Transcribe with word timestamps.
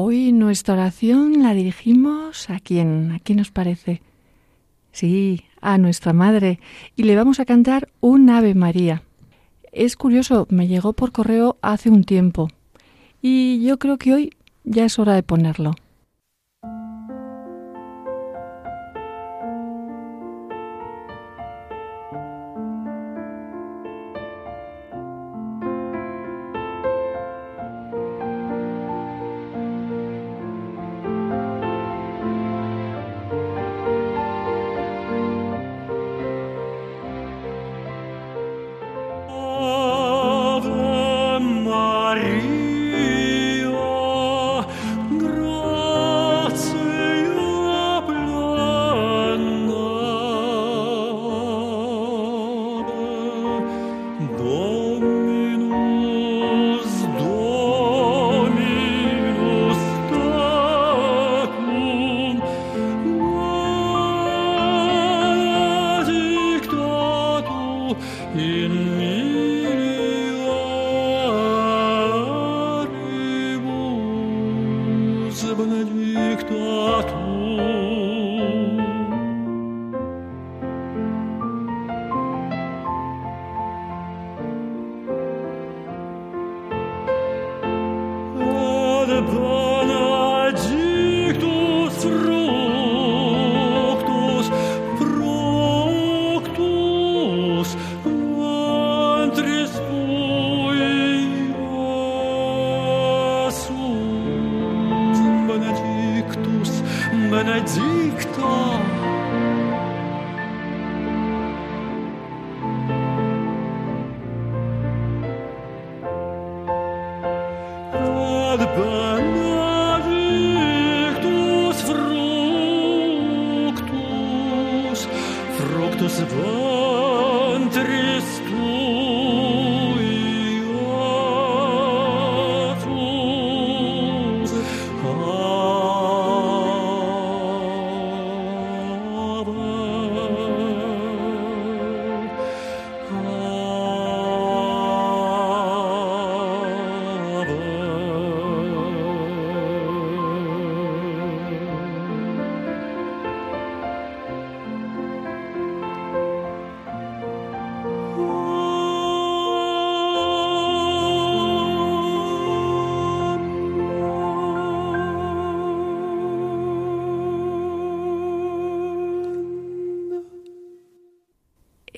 Hoy 0.00 0.30
nuestra 0.30 0.74
oración 0.74 1.42
la 1.42 1.54
dirigimos 1.54 2.50
a 2.50 2.60
quién, 2.60 3.10
a 3.10 3.18
quién 3.18 3.38
nos 3.38 3.50
parece. 3.50 4.00
Sí, 4.92 5.42
a 5.60 5.76
nuestra 5.76 6.12
Madre, 6.12 6.60
y 6.94 7.02
le 7.02 7.16
vamos 7.16 7.40
a 7.40 7.44
cantar 7.44 7.88
un 7.98 8.30
Ave 8.30 8.54
María. 8.54 9.02
Es 9.72 9.96
curioso, 9.96 10.46
me 10.50 10.68
llegó 10.68 10.92
por 10.92 11.10
correo 11.10 11.56
hace 11.62 11.90
un 11.90 12.04
tiempo, 12.04 12.46
y 13.20 13.60
yo 13.64 13.80
creo 13.80 13.98
que 13.98 14.14
hoy 14.14 14.30
ya 14.62 14.84
es 14.84 15.00
hora 15.00 15.14
de 15.14 15.24
ponerlo. 15.24 15.74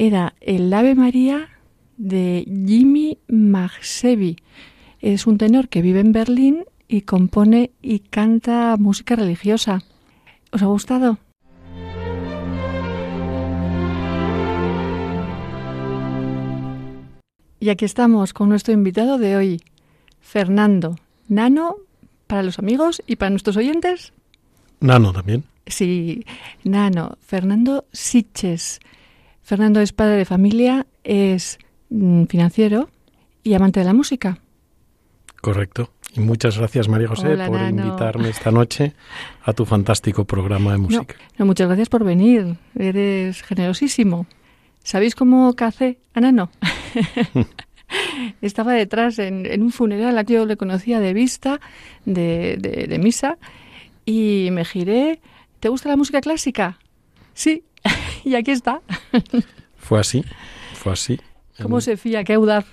Era 0.00 0.33
el 0.41 0.72
Ave 0.72 0.94
María 0.94 1.50
de 1.99 2.47
Jimmy 2.47 3.19
Magsevi. 3.28 4.37
Es 5.00 5.27
un 5.27 5.37
tenor 5.37 5.69
que 5.69 5.83
vive 5.83 6.00
en 6.00 6.12
Berlín 6.12 6.65
y 6.88 7.03
compone 7.03 7.72
y 7.83 7.99
canta 7.99 8.78
música 8.78 9.15
religiosa. 9.15 9.83
¿Os 10.53 10.62
ha 10.62 10.66
gustado? 10.66 11.19
Y 17.61 17.69
aquí 17.69 17.84
estamos 17.84 18.32
con 18.32 18.49
nuestro 18.49 18.72
invitado 18.72 19.19
de 19.19 19.37
hoy, 19.37 19.62
Fernando. 20.22 20.97
Nano 21.28 21.77
para 22.27 22.43
los 22.43 22.59
amigos 22.59 23.03
y 23.06 23.17
para 23.17 23.28
nuestros 23.28 23.59
oyentes. 23.59 24.15
Nano 24.81 25.12
también. 25.12 25.44
Sí, 25.67 26.25
Nano. 26.65 27.19
Fernando 27.21 27.84
Siches. 27.93 28.81
Fernando 29.50 29.81
es 29.81 29.93
padre 29.93 30.15
de 30.15 30.25
familia, 30.25 30.87
es 31.02 31.58
mm, 31.88 32.26
financiero 32.26 32.88
y 33.43 33.55
amante 33.55 33.81
de 33.81 33.87
la 33.87 33.93
música. 33.93 34.38
Correcto. 35.41 35.91
Y 36.14 36.20
muchas 36.20 36.56
gracias, 36.56 36.87
María 36.88 37.08
José, 37.08 37.37
por 37.49 37.61
invitarme 37.61 38.29
esta 38.29 38.52
noche 38.52 38.94
a 39.43 39.52
tu 39.52 39.64
fantástico 39.64 40.25
programa 40.25 40.70
de 40.70 40.79
música. 40.79 41.17
No, 41.37 41.47
muchas 41.47 41.67
gracias 41.67 41.88
por 41.88 42.05
venir. 42.05 42.58
Eres 42.79 43.43
generosísimo. 43.43 44.26
¿Sabéis 44.85 45.17
cómo 45.17 45.53
cacé 45.55 45.99
a 46.14 46.20
Nano? 46.20 46.53
Estaba 48.43 48.75
detrás 48.75 49.19
en, 49.19 49.61
un 49.61 49.73
funeral, 49.73 50.17
a 50.17 50.23
yo 50.23 50.46
le 50.46 50.56
conocía 50.56 51.00
de 51.00 51.12
vista, 51.12 51.58
de, 52.05 52.56
de 52.56 52.99
misa, 53.00 53.37
y 54.06 54.50
me 54.53 54.64
giré. 54.64 55.20
¿Te 55.58 55.69
gusta 55.69 55.88
la 55.88 55.96
música 55.96 56.20
clásica? 56.20 56.79
Sí, 57.35 57.64
y 58.25 58.34
aquí 58.34 58.50
está. 58.50 58.81
Fue 59.76 60.00
así, 60.00 60.25
fue 60.75 60.93
así. 60.93 61.20
¿Cómo 61.61 61.81
se 61.81 61.96
fía? 61.96 62.25
¿Qué 62.25 62.34
audaz? 62.34 62.64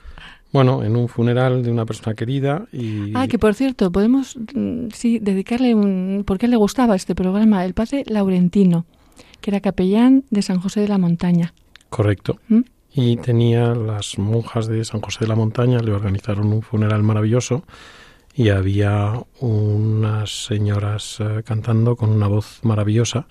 Bueno, 0.54 0.84
en 0.84 0.96
un 0.96 1.10
funeral 1.10 1.62
de 1.62 1.72
una 1.72 1.86
persona 1.86 2.16
querida 2.16 2.68
y... 2.72 3.12
Ah, 3.16 3.28
que 3.28 3.38
por 3.38 3.54
cierto, 3.54 3.92
podemos, 3.92 4.38
mm, 4.54 4.88
sí, 4.94 5.20
dedicarle 5.20 5.76
un... 5.76 6.24
¿Por 6.26 6.38
qué 6.38 6.48
le 6.48 6.56
gustaba 6.56 6.96
este 6.96 7.16
programa? 7.16 7.66
El 7.66 7.74
padre 7.74 8.04
Laurentino, 8.08 8.86
que 9.42 9.52
era 9.52 9.60
capellán 9.60 10.24
de 10.30 10.42
San 10.42 10.60
José 10.60 10.80
de 10.82 10.88
la 10.88 10.98
Montaña. 10.98 11.54
Correcto. 11.90 12.40
¿Mm? 12.48 12.62
Y 12.94 13.18
tenía 13.18 13.76
las 13.76 14.18
monjas 14.18 14.68
de 14.68 14.84
San 14.86 15.02
José 15.02 15.20
de 15.22 15.28
la 15.28 15.36
Montaña, 15.36 15.80
le 15.80 15.92
organizaron 15.92 16.52
un 16.54 16.62
funeral 16.62 17.04
maravilloso 17.04 17.64
y 18.34 18.50
había 18.50 19.14
unas 20.28 20.46
señoras 20.46 21.18
eh, 21.20 21.44
cantando 21.46 21.96
con 21.96 22.10
una 22.10 22.28
voz 22.28 22.60
maravillosa 22.64 23.28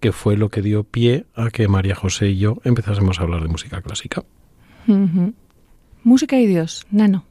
que 0.00 0.10
fue 0.10 0.36
lo 0.36 0.48
que 0.48 0.62
dio 0.62 0.82
pie 0.82 1.26
a 1.34 1.50
que 1.50 1.68
María 1.68 1.94
José 1.94 2.30
y 2.30 2.38
yo 2.38 2.58
empezásemos 2.64 3.20
a 3.20 3.22
hablar 3.22 3.42
de 3.42 3.48
música 3.48 3.80
clásica. 3.82 4.24
Música 6.02 6.38
y 6.38 6.46
Dios, 6.46 6.86
Nano. 6.90 7.24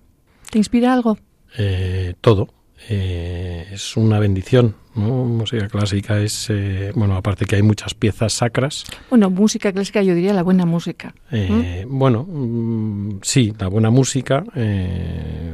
¿Te 0.50 0.60
inspira 0.60 0.94
algo? 0.94 1.18
Eh, 1.58 2.14
todo. 2.22 2.48
Eh, 2.88 3.68
es 3.72 3.98
una 3.98 4.20
bendición. 4.20 4.76
¿no? 4.96 5.26
Música 5.26 5.68
clásica 5.68 6.20
es, 6.20 6.50
eh, 6.50 6.92
bueno, 6.96 7.16
aparte 7.16 7.46
que 7.46 7.56
hay 7.56 7.62
muchas 7.62 7.94
piezas 7.94 8.34
sacras. 8.34 8.86
Bueno, 9.10 9.30
música 9.30 9.72
clásica 9.72 10.02
yo 10.02 10.16
diría 10.16 10.34
la 10.34 10.44
buena 10.44 10.66
música. 10.66 11.14
Eh, 11.32 11.86
Bueno, 11.88 12.24
mm, 12.24 13.20
sí, 13.22 13.54
la 13.60 13.68
buena 13.68 13.90
música 13.90 14.44
eh, 14.56 15.54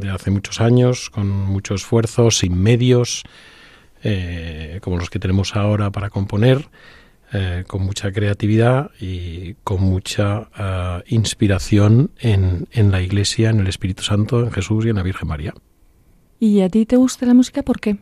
de 0.00 0.10
hace 0.10 0.30
muchos 0.30 0.60
años, 0.60 1.10
con 1.10 1.28
mucho 1.28 1.74
esfuerzo, 1.74 2.30
sin 2.30 2.60
medios, 2.60 3.24
como 4.80 4.96
los 4.96 5.10
que 5.10 5.18
tenemos 5.18 5.56
ahora 5.56 5.90
para 5.90 6.08
componer, 6.08 6.70
con 7.66 7.82
mucha 7.82 8.10
creatividad 8.12 8.90
y 8.98 9.54
con 9.62 9.82
mucha 9.82 10.48
ah, 10.54 11.02
inspiración 11.06 12.10
en, 12.18 12.66
en 12.72 12.90
la 12.90 13.02
Iglesia, 13.02 13.50
en 13.50 13.60
el 13.60 13.66
Espíritu 13.66 14.02
Santo, 14.02 14.40
en 14.40 14.50
Jesús 14.50 14.86
y 14.86 14.88
en 14.88 14.96
la 14.96 15.02
Virgen 15.02 15.28
María. 15.28 15.52
¿Y 16.40 16.62
a 16.62 16.70
ti 16.70 16.86
te 16.86 16.96
gusta 16.96 17.26
la 17.26 17.34
música 17.34 17.62
por 17.62 17.80
qué? 17.80 17.98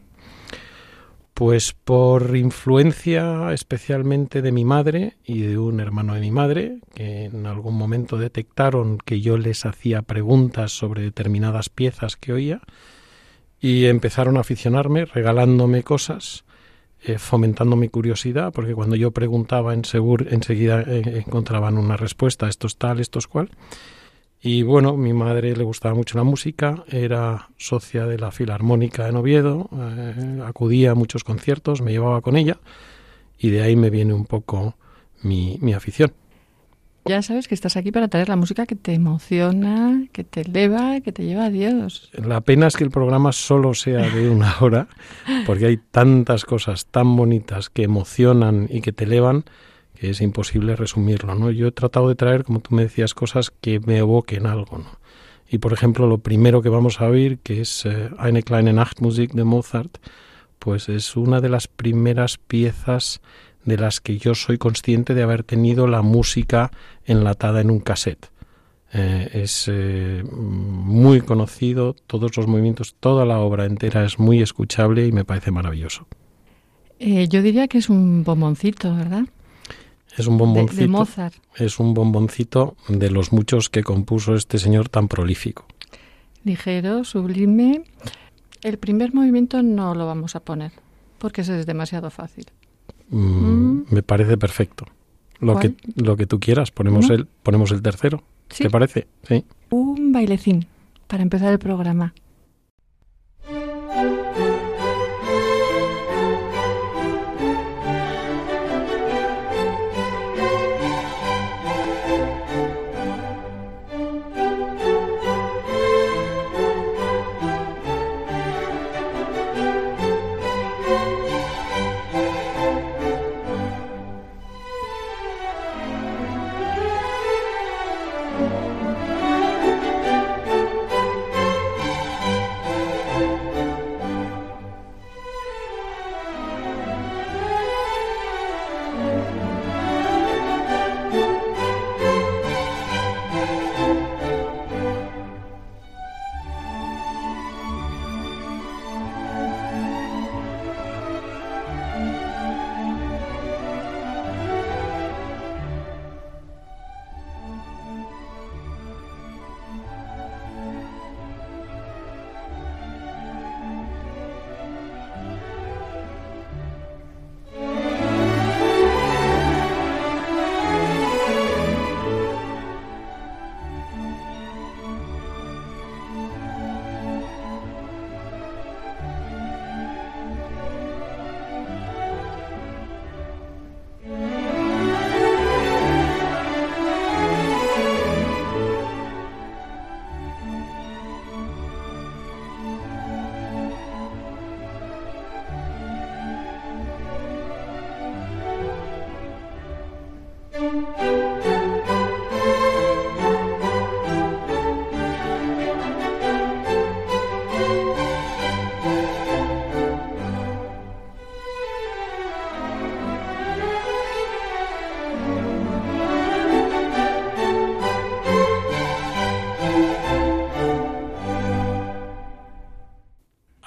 Pues 1.35 1.73
por 1.73 2.37
influencia 2.37 3.52
especialmente 3.52 4.43
de 4.43 4.52
mi 4.52 4.64
madre 4.64 5.17
y 5.25 5.43
de 5.43 5.58
un 5.58 5.81
hermano 5.81 6.14
de 6.14 6.20
mi 6.20 6.31
madre, 6.31 6.79
que 6.94 7.25
en 7.25 7.46
algún 7.46 7.76
momento 7.76 8.17
detectaron 8.17 8.99
que 8.99 9.20
yo 9.20 9.38
les 9.38 9.67
hacía 9.67 10.02
preguntas 10.02 10.70
sobre 10.70 11.02
determinadas 11.02 11.69
piezas 11.69 12.17
que 12.17 12.32
oía 12.32 12.61
y 13.61 13.87
empezaron 13.87 14.37
a 14.37 14.40
aficionarme 14.40 15.05
regalándome 15.05 15.82
cosas, 15.82 16.44
eh, 17.02 17.19
fomentando 17.19 17.75
mi 17.75 17.88
curiosidad, 17.88 18.52
porque 18.52 18.75
cuando 18.75 18.94
yo 18.94 19.11
preguntaba 19.11 19.75
en 19.75 19.85
segur, 19.85 20.29
enseguida 20.31 20.82
eh, 20.82 21.25
encontraban 21.26 21.76
una 21.76 21.96
respuesta, 21.96 22.49
esto 22.49 22.69
es 22.69 22.76
tal, 22.76 23.00
esto 23.00 23.19
es 23.19 23.26
cual. 23.26 23.50
Y 24.40 24.62
bueno, 24.62 24.96
mi 24.96 25.12
madre 25.12 25.56
le 25.56 25.64
gustaba 25.64 25.94
mucho 25.94 26.17
la 26.17 26.25
música, 26.25 26.85
era 26.88 27.49
socia 27.56 28.06
de 28.06 28.19
la 28.19 28.31
Filarmónica 28.31 29.08
en 29.08 29.17
Oviedo, 29.17 29.69
eh, 29.73 30.43
acudía 30.46 30.93
a 30.93 30.94
muchos 30.94 31.25
conciertos, 31.25 31.81
me 31.81 31.90
llevaba 31.90 32.20
con 32.20 32.37
ella 32.37 32.58
y 33.38 33.50
de 33.50 33.62
ahí 33.62 33.75
me 33.75 33.90
viene 33.90 34.14
un 34.14 34.26
poco 34.26 34.76
mi, 35.23 35.58
mi 35.61 35.73
afición. 35.73 36.12
Ya 37.05 37.23
sabes 37.23 37.49
que 37.49 37.55
estás 37.55 37.76
aquí 37.79 37.90
para 37.90 38.08
traer 38.08 38.29
la 38.29 38.37
música 38.37 38.67
que 38.67 38.76
te 38.76 38.93
emociona, 38.93 40.05
que 40.12 40.25
te 40.25 40.43
eleva, 40.43 41.00
que 41.00 41.11
te 41.11 41.25
lleva 41.25 41.46
a 41.46 41.50
Dios. 41.50 42.11
La 42.12 42.43
pena 42.43 42.67
es 42.67 42.76
que 42.76 42.85
el 42.85 42.90
programa 42.90 43.32
solo 43.32 43.73
sea 43.73 44.11
de 44.11 44.29
una 44.29 44.55
hora, 44.61 44.88
porque 45.46 45.67
hay 45.67 45.79
tantas 45.79 46.44
cosas 46.44 46.87
tan 46.87 47.17
bonitas 47.17 47.70
que 47.70 47.85
emocionan 47.85 48.69
y 48.70 48.82
que 48.82 48.93
te 48.93 49.05
elevan 49.05 49.44
que 49.98 50.10
es 50.10 50.20
imposible 50.20 50.76
resumirlo, 50.76 51.34
¿no? 51.34 51.50
Yo 51.50 51.68
he 51.68 51.72
tratado 51.72 52.08
de 52.08 52.14
traer, 52.14 52.44
como 52.44 52.60
tú 52.60 52.74
me 52.74 52.82
decías, 52.82 53.14
cosas 53.14 53.50
que 53.60 53.80
me 53.80 53.98
evoquen 53.98 54.46
algo, 54.46 54.78
¿no? 54.78 54.98
Y 55.50 55.58
por 55.58 55.72
ejemplo, 55.72 56.06
lo 56.06 56.18
primero 56.18 56.62
que 56.62 56.68
vamos 56.68 57.00
a 57.00 57.06
oír, 57.06 57.38
que 57.38 57.62
es 57.62 57.84
eh, 57.86 58.10
Eine 58.22 58.42
kleine 58.42 58.72
Nachtmusik 58.72 59.32
de 59.32 59.44
Mozart, 59.44 59.98
pues 60.58 60.88
es 60.88 61.16
una 61.16 61.40
de 61.40 61.48
las 61.48 61.68
primeras 61.68 62.36
piezas 62.38 63.20
de 63.64 63.76
las 63.76 64.00
que 64.00 64.18
yo 64.18 64.34
soy 64.34 64.58
consciente 64.58 65.14
de 65.14 65.22
haber 65.22 65.42
tenido 65.42 65.86
la 65.86 66.02
música 66.02 66.70
enlatada 67.04 67.60
en 67.60 67.70
un 67.70 67.80
cassette. 67.80 68.30
Eh, 68.92 69.30
es 69.32 69.66
eh, 69.68 70.22
muy 70.30 71.22
conocido, 71.22 71.94
todos 72.06 72.36
los 72.36 72.46
movimientos, 72.46 72.94
toda 73.00 73.24
la 73.24 73.38
obra 73.38 73.64
entera 73.64 74.04
es 74.04 74.18
muy 74.18 74.42
escuchable 74.42 75.06
y 75.06 75.12
me 75.12 75.24
parece 75.24 75.50
maravilloso. 75.50 76.06
Yo 77.00 77.42
diría 77.42 77.68
que 77.68 77.78
es 77.78 77.88
un 77.88 78.24
bomboncito, 78.24 78.94
¿verdad? 78.94 79.24
Es 80.18 80.26
un 80.26 80.36
bomboncito. 80.38 80.76
De, 80.76 80.82
de 80.82 80.88
Mozart. 80.88 81.34
Es 81.56 81.78
un 81.78 81.94
bomboncito 81.94 82.76
de 82.88 83.10
los 83.10 83.32
muchos 83.32 83.68
que 83.70 83.82
compuso 83.82 84.34
este 84.34 84.58
señor 84.58 84.88
tan 84.88 85.08
prolífico. 85.08 85.66
Ligero, 86.44 87.04
sublime. 87.04 87.82
El 88.62 88.78
primer 88.78 89.14
movimiento 89.14 89.62
no 89.62 89.94
lo 89.94 90.06
vamos 90.06 90.34
a 90.36 90.40
poner, 90.40 90.72
porque 91.18 91.42
eso 91.42 91.54
es 91.54 91.66
demasiado 91.66 92.10
fácil. 92.10 92.46
Mm, 93.10 93.18
Mm. 93.18 93.84
Me 93.90 94.02
parece 94.02 94.36
perfecto. 94.36 94.84
Lo 95.40 95.54
¿Cuál? 95.54 95.76
que, 95.76 96.02
lo 96.02 96.16
que 96.16 96.26
tú 96.26 96.40
quieras, 96.40 96.70
ponemos, 96.72 97.08
¿No? 97.08 97.14
el, 97.14 97.26
ponemos 97.26 97.70
el 97.70 97.80
tercero. 97.80 98.22
Sí. 98.50 98.64
¿Te 98.64 98.70
parece? 98.70 99.06
Sí. 99.26 99.44
Un 99.70 100.12
bailecín 100.12 100.66
para 101.06 101.22
empezar 101.22 101.52
el 101.52 101.58
programa. 101.58 102.12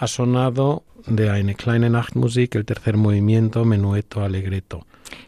Ha 0.01 0.07
sonado 0.07 0.83
de 1.05 1.29
Eine 1.29 1.53
kleine 1.53 1.87
Nachtmusik 1.87 2.55
el 2.55 2.65
tercer 2.65 2.97
movimiento, 2.97 3.65
Menueto 3.65 4.23
Allegretto. 4.23 4.87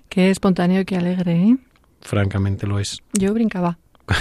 Qué 0.09 0.31
espontáneo 0.31 0.81
y 0.81 0.85
qué 0.85 0.97
alegre, 0.97 1.43
¿eh? 1.43 1.57
Francamente 2.01 2.65
lo 2.65 2.79
es. 2.79 3.03
Yo 3.13 3.35
brincaba. 3.35 3.77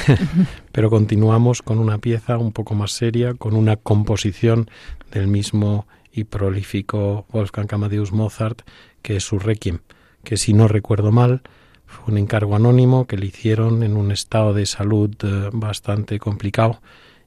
Pero 0.73 0.91
continuamos 0.91 1.63
con 1.63 1.79
una 1.79 1.97
pieza 1.97 2.37
un 2.37 2.53
poco 2.53 2.75
más 2.75 2.93
seria, 2.93 3.33
con 3.33 3.57
una 3.57 3.77
composición 3.77 4.69
del 5.11 5.27
mismo 5.27 5.87
y 6.13 6.25
prolífico 6.25 7.25
Wolfgang 7.31 7.73
Amadeus 7.73 8.13
Mozart, 8.13 8.61
que 9.01 9.17
es 9.17 9.25
su 9.25 9.39
Requiem, 9.39 9.79
que 10.23 10.37
si 10.37 10.53
no 10.53 10.69
recuerdo 10.69 11.13
mal, 11.13 11.41
fue 11.87 12.13
un 12.13 12.19
encargo 12.19 12.57
anónimo 12.57 13.07
que 13.07 13.17
le 13.17 13.25
hicieron 13.25 13.83
en 13.83 13.97
un 13.97 14.13
estado 14.13 14.53
de 14.53 14.67
salud 14.67 15.15
eh, 15.23 15.49
bastante 15.51 16.19
complicado 16.19 16.83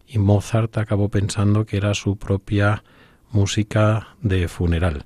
y 0.05 0.19
Mozart 0.19 0.77
acabó 0.77 1.09
pensando 1.09 1.65
que 1.65 1.77
era 1.77 1.95
su 1.95 2.17
propia 2.17 2.83
música 3.35 4.15
de 4.21 4.47
funeral. 4.47 5.05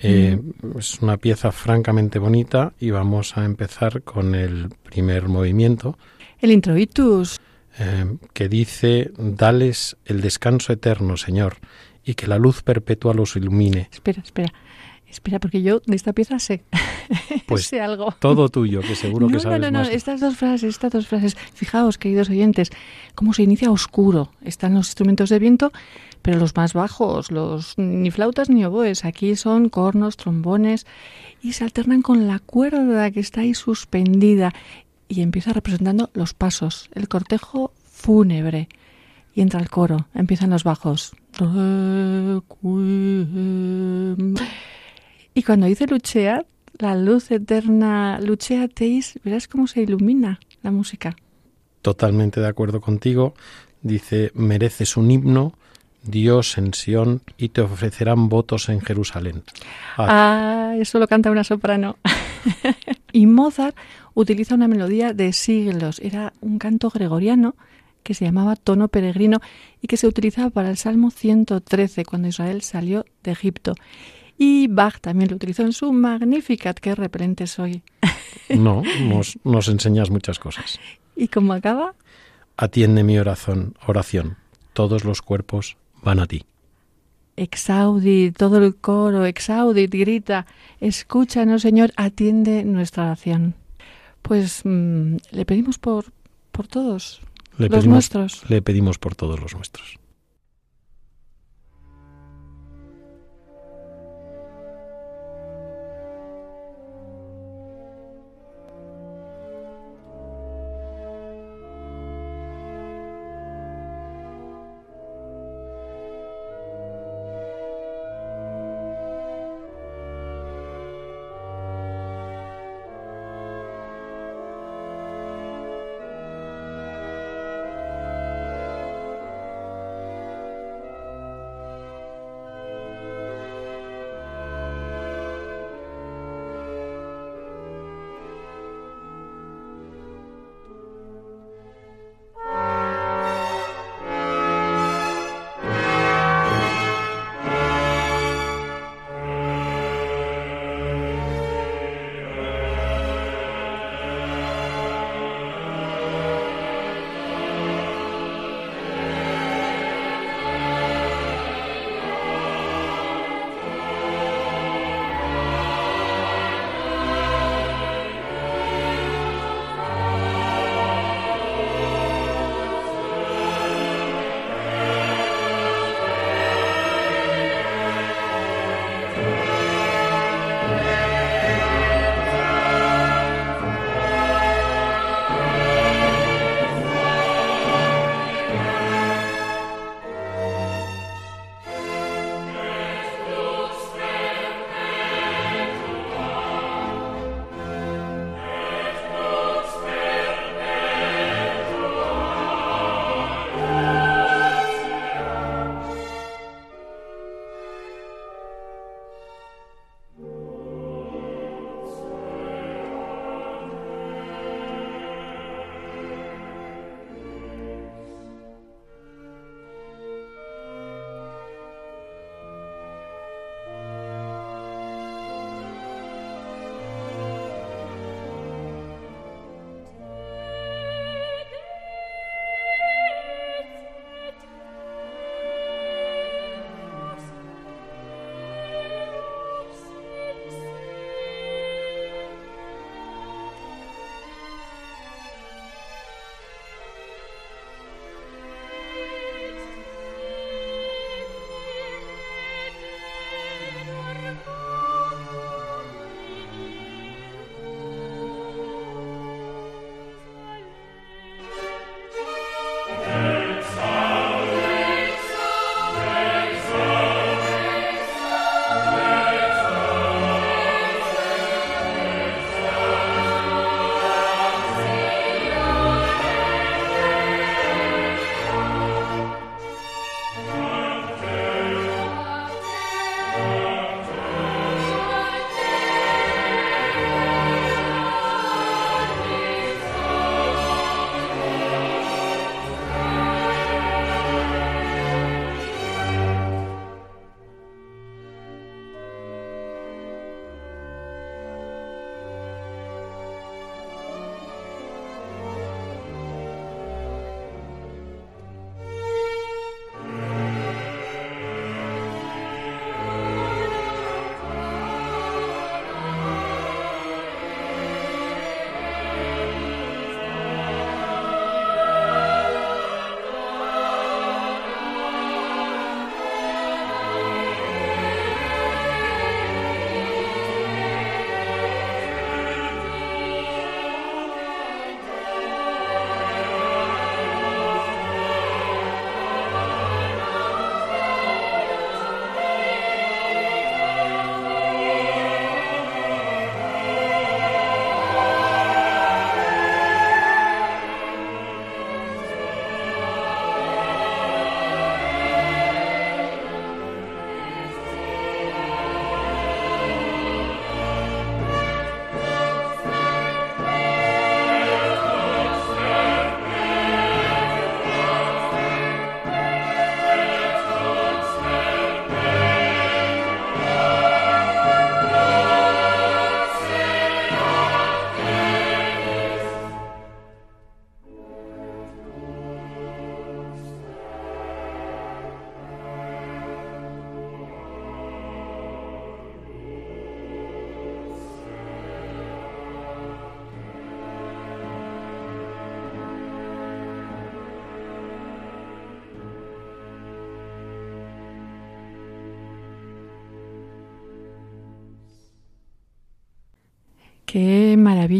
Eh, 0.00 0.38
Es 0.78 1.00
una 1.00 1.16
pieza 1.16 1.50
francamente 1.50 2.18
bonita 2.18 2.74
y 2.78 2.90
vamos 2.90 3.36
a 3.38 3.44
empezar 3.44 4.02
con 4.02 4.34
el 4.34 4.68
primer 4.90 5.28
movimiento. 5.28 5.96
El 6.40 6.50
introitus. 6.52 7.40
eh, 7.78 8.04
que 8.32 8.48
dice, 8.48 9.10
dales 9.18 9.96
el 10.04 10.20
descanso 10.20 10.72
eterno, 10.72 11.16
Señor, 11.16 11.56
y 12.04 12.14
que 12.14 12.26
la 12.26 12.38
luz 12.38 12.62
perpetua 12.62 13.14
los 13.14 13.34
ilumine. 13.36 13.88
Espera, 13.92 14.22
espera. 14.22 14.52
Espera, 15.08 15.38
porque 15.38 15.62
yo 15.62 15.80
de 15.86 15.94
esta 15.96 16.12
pieza 16.12 16.38
sé, 16.40 16.64
Pues 17.46 17.66
sé 17.66 17.80
algo. 17.80 18.12
Todo 18.18 18.48
tuyo, 18.48 18.80
que 18.80 18.96
seguro 18.96 19.26
no, 19.28 19.32
que 19.36 19.40
sabes 19.40 19.60
no, 19.60 19.66
no, 19.70 19.78
no, 19.78 19.78
más. 19.84 19.88
estas 19.94 20.20
dos 20.20 20.36
frases, 20.36 20.70
estas 20.70 20.90
dos 20.92 21.06
frases. 21.06 21.36
Fijaos, 21.54 21.98
queridos 21.98 22.28
oyentes, 22.30 22.70
cómo 23.14 23.32
se 23.32 23.44
inicia 23.44 23.70
oscuro. 23.70 24.32
Están 24.42 24.74
los 24.74 24.88
instrumentos 24.88 25.28
de 25.30 25.38
viento, 25.38 25.72
pero 26.24 26.38
los 26.38 26.56
más 26.56 26.72
bajos, 26.72 27.30
los 27.30 27.74
ni 27.76 28.10
flautas 28.10 28.48
ni 28.48 28.64
oboes. 28.64 29.04
Aquí 29.04 29.36
son 29.36 29.68
cornos, 29.68 30.16
trombones 30.16 30.86
y 31.42 31.52
se 31.52 31.64
alternan 31.64 32.00
con 32.00 32.26
la 32.26 32.38
cuerda 32.38 33.10
que 33.10 33.20
está 33.20 33.42
ahí 33.42 33.52
suspendida 33.52 34.54
y 35.06 35.20
empieza 35.20 35.52
representando 35.52 36.08
los 36.14 36.32
pasos, 36.32 36.88
el 36.94 37.08
cortejo 37.08 37.74
fúnebre. 37.84 38.70
Y 39.34 39.42
entra 39.42 39.60
el 39.60 39.68
coro, 39.68 40.06
empiezan 40.14 40.48
los 40.48 40.64
bajos. 40.64 41.12
Y 45.34 45.42
cuando 45.42 45.66
dice 45.66 45.86
luchea, 45.86 46.46
la 46.78 46.96
luz 46.96 47.30
eterna, 47.32 48.18
luchea 48.20 48.68
teis, 48.68 49.20
verás 49.22 49.46
cómo 49.46 49.66
se 49.66 49.82
ilumina 49.82 50.40
la 50.62 50.70
música. 50.70 51.16
Totalmente 51.82 52.40
de 52.40 52.46
acuerdo 52.46 52.80
contigo. 52.80 53.34
Dice, 53.82 54.30
mereces 54.34 54.96
un 54.96 55.10
himno, 55.10 55.52
Dios 56.04 56.58
en 56.58 56.74
Sión, 56.74 57.22
y 57.38 57.48
te 57.48 57.62
ofrecerán 57.62 58.28
votos 58.28 58.68
en 58.68 58.80
Jerusalén. 58.80 59.42
Ah, 59.96 60.72
Ah, 60.76 60.76
eso 60.80 60.98
lo 60.98 61.08
canta 61.08 61.30
una 61.30 61.44
soprano. 61.44 61.96
y 63.12 63.26
Mozart 63.26 63.76
utiliza 64.14 64.54
una 64.54 64.68
melodía 64.68 65.12
de 65.12 65.32
siglos. 65.32 66.00
Era 66.00 66.32
un 66.40 66.58
canto 66.58 66.90
gregoriano 66.90 67.54
que 68.02 68.14
se 68.14 68.24
llamaba 68.24 68.56
tono 68.56 68.88
peregrino 68.88 69.40
y 69.80 69.86
que 69.86 69.96
se 69.96 70.06
utilizaba 70.06 70.50
para 70.50 70.70
el 70.70 70.76
Salmo 70.76 71.10
113 71.10 72.04
cuando 72.04 72.28
Israel 72.28 72.62
salió 72.62 73.06
de 73.22 73.32
Egipto. 73.32 73.74
Y 74.36 74.66
Bach 74.66 75.00
también 75.00 75.30
lo 75.30 75.36
utilizó 75.36 75.62
en 75.62 75.72
su 75.72 75.92
Magnificat, 75.92 76.78
qué 76.78 76.94
repelente 76.94 77.46
soy. 77.46 77.82
no, 78.48 78.82
nos, 79.02 79.38
nos 79.44 79.68
enseñas 79.68 80.10
muchas 80.10 80.38
cosas. 80.38 80.78
¿Y 81.16 81.28
cómo 81.28 81.52
acaba? 81.52 81.94
Atiende 82.56 83.04
mi 83.04 83.18
oración, 83.18 83.74
oración. 83.86 84.36
Todos 84.72 85.04
los 85.04 85.22
cuerpos 85.22 85.76
van 86.04 86.20
a 86.20 86.26
ti. 86.26 86.44
Exaudit, 87.36 88.36
todo 88.36 88.58
el 88.58 88.76
coro, 88.76 89.26
exaudit, 89.26 89.90
grita, 89.90 90.46
escúchanos 90.80 91.62
Señor, 91.62 91.92
atiende 91.96 92.64
nuestra 92.64 93.04
oración. 93.06 93.54
Pues 94.22 94.62
mm, 94.64 95.16
le 95.32 95.44
pedimos 95.44 95.78
por, 95.78 96.12
por 96.52 96.68
todos 96.68 97.20
Le 97.58 97.68
los 97.68 97.78
pedimos, 97.78 97.86
nuestros. 97.94 98.48
le 98.48 98.62
pedimos 98.62 98.98
por 98.98 99.16
todos 99.16 99.40
los 99.40 99.54
nuestros. 99.54 99.98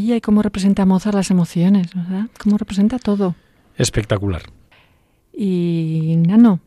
Maravilla 0.05 0.17
y 0.17 0.21
cómo 0.21 0.43
representa 0.43 0.85
Mozart 0.85 1.15
las 1.15 1.31
emociones, 1.31 1.95
¿verdad? 1.95 2.29
Cómo 2.39 2.59
representa 2.59 2.99
todo. 2.99 3.35
Espectacular. 3.77 4.43
Y 5.33 6.17
Nano, 6.19 6.61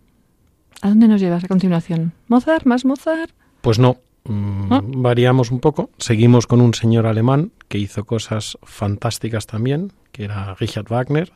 ¿a 0.81 0.89
dónde 0.89 1.07
nos 1.07 1.21
llevas 1.21 1.43
a 1.43 1.47
continuación? 1.47 2.13
¿Mozart? 2.27 2.65
¿Más 2.65 2.83
Mozart? 2.85 3.31
Pues 3.61 3.79
no, 3.79 3.97
mm, 4.25 5.01
variamos 5.01 5.51
un 5.51 5.59
poco. 5.59 5.89
Seguimos 5.97 6.47
con 6.47 6.61
un 6.61 6.73
señor 6.73 7.05
alemán 7.05 7.51
que 7.67 7.77
hizo 7.77 8.05
cosas 8.05 8.57
fantásticas 8.63 9.45
también, 9.45 9.91
que 10.11 10.25
era 10.25 10.55
Richard 10.55 10.89
Wagner, 10.89 11.31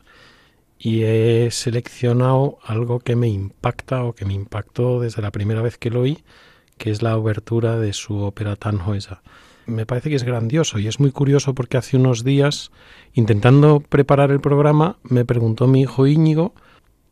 y 0.78 1.04
he 1.04 1.50
seleccionado 1.50 2.58
algo 2.64 2.98
que 2.98 3.14
me 3.14 3.28
impacta 3.28 4.04
o 4.04 4.14
que 4.14 4.24
me 4.24 4.34
impactó 4.34 5.00
desde 5.00 5.22
la 5.22 5.30
primera 5.30 5.62
vez 5.62 5.78
que 5.78 5.90
lo 5.90 6.00
oí, 6.00 6.18
que 6.76 6.90
es 6.90 7.02
la 7.02 7.16
obertura 7.16 7.78
de 7.78 7.92
su 7.92 8.18
ópera 8.18 8.56
Tannhäuser. 8.56 9.18
Me 9.66 9.86
parece 9.86 10.10
que 10.10 10.16
es 10.16 10.24
grandioso 10.24 10.78
y 10.78 10.88
es 10.88 11.00
muy 11.00 11.12
curioso 11.12 11.54
porque 11.54 11.76
hace 11.76 11.96
unos 11.96 12.24
días, 12.24 12.70
intentando 13.12 13.80
preparar 13.80 14.30
el 14.30 14.40
programa, 14.40 14.98
me 15.02 15.24
preguntó 15.24 15.66
mi 15.66 15.82
hijo 15.82 16.06
Íñigo 16.06 16.54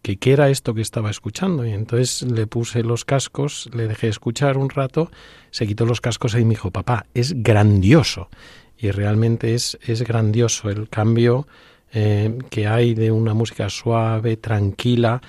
que 0.02 0.16
qué 0.16 0.32
era 0.32 0.48
esto 0.48 0.74
que 0.74 0.82
estaba 0.82 1.10
escuchando. 1.10 1.66
Y 1.66 1.72
entonces 1.72 2.22
le 2.22 2.46
puse 2.46 2.82
los 2.82 3.04
cascos, 3.04 3.68
le 3.72 3.86
dejé 3.86 4.08
escuchar 4.08 4.56
un 4.56 4.70
rato, 4.70 5.10
se 5.50 5.66
quitó 5.66 5.86
los 5.86 6.00
cascos 6.00 6.34
y 6.34 6.44
me 6.44 6.50
dijo, 6.50 6.70
papá, 6.70 7.06
es 7.14 7.42
grandioso. 7.42 8.28
Y 8.78 8.90
realmente 8.90 9.54
es, 9.54 9.78
es 9.86 10.02
grandioso 10.02 10.70
el 10.70 10.88
cambio 10.88 11.46
eh, 11.92 12.38
que 12.50 12.66
hay 12.66 12.94
de 12.94 13.10
una 13.10 13.34
música 13.34 13.68
suave, 13.68 14.36
tranquila, 14.36 15.20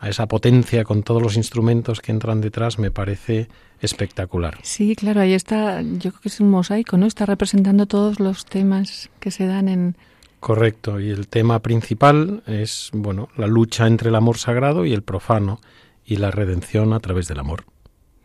a 0.00 0.08
esa 0.08 0.26
potencia 0.26 0.82
con 0.82 1.02
todos 1.02 1.22
los 1.22 1.36
instrumentos 1.36 2.00
que 2.00 2.10
entran 2.10 2.40
detrás, 2.40 2.78
me 2.78 2.90
parece 2.90 3.48
espectacular. 3.80 4.58
Sí, 4.62 4.96
claro, 4.96 5.20
ahí 5.20 5.34
está, 5.34 5.82
yo 5.82 6.10
creo 6.10 6.20
que 6.22 6.28
es 6.28 6.40
un 6.40 6.50
mosaico, 6.50 6.96
¿no? 6.96 7.06
Está 7.06 7.26
representando 7.26 7.86
todos 7.86 8.18
los 8.18 8.46
temas 8.46 9.10
que 9.20 9.30
se 9.30 9.46
dan 9.46 9.68
en... 9.68 9.96
Correcto, 10.40 11.00
y 11.00 11.10
el 11.10 11.28
tema 11.28 11.60
principal 11.60 12.42
es, 12.46 12.88
bueno, 12.94 13.28
la 13.36 13.46
lucha 13.46 13.86
entre 13.86 14.08
el 14.08 14.14
amor 14.14 14.38
sagrado 14.38 14.86
y 14.86 14.94
el 14.94 15.02
profano 15.02 15.60
y 16.06 16.16
la 16.16 16.30
redención 16.30 16.94
a 16.94 17.00
través 17.00 17.28
del 17.28 17.38
amor. 17.38 17.64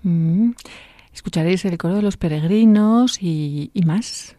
Mm. 0.04 0.52
Escucharéis 1.14 1.66
el 1.66 1.78
coro 1.78 1.96
de 1.96 2.02
los 2.02 2.16
peregrinos 2.16 3.22
y, 3.22 3.70
y 3.74 3.82
más. 3.84 4.38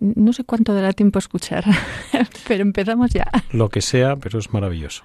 No 0.00 0.32
sé 0.32 0.42
cuánto 0.42 0.74
dará 0.74 0.92
tiempo 0.92 1.18
a 1.18 1.20
escuchar, 1.20 1.64
pero 2.48 2.62
empezamos 2.62 3.10
ya. 3.10 3.30
Lo 3.52 3.68
que 3.68 3.82
sea, 3.82 4.16
pero 4.16 4.40
es 4.40 4.52
maravilloso. 4.52 5.04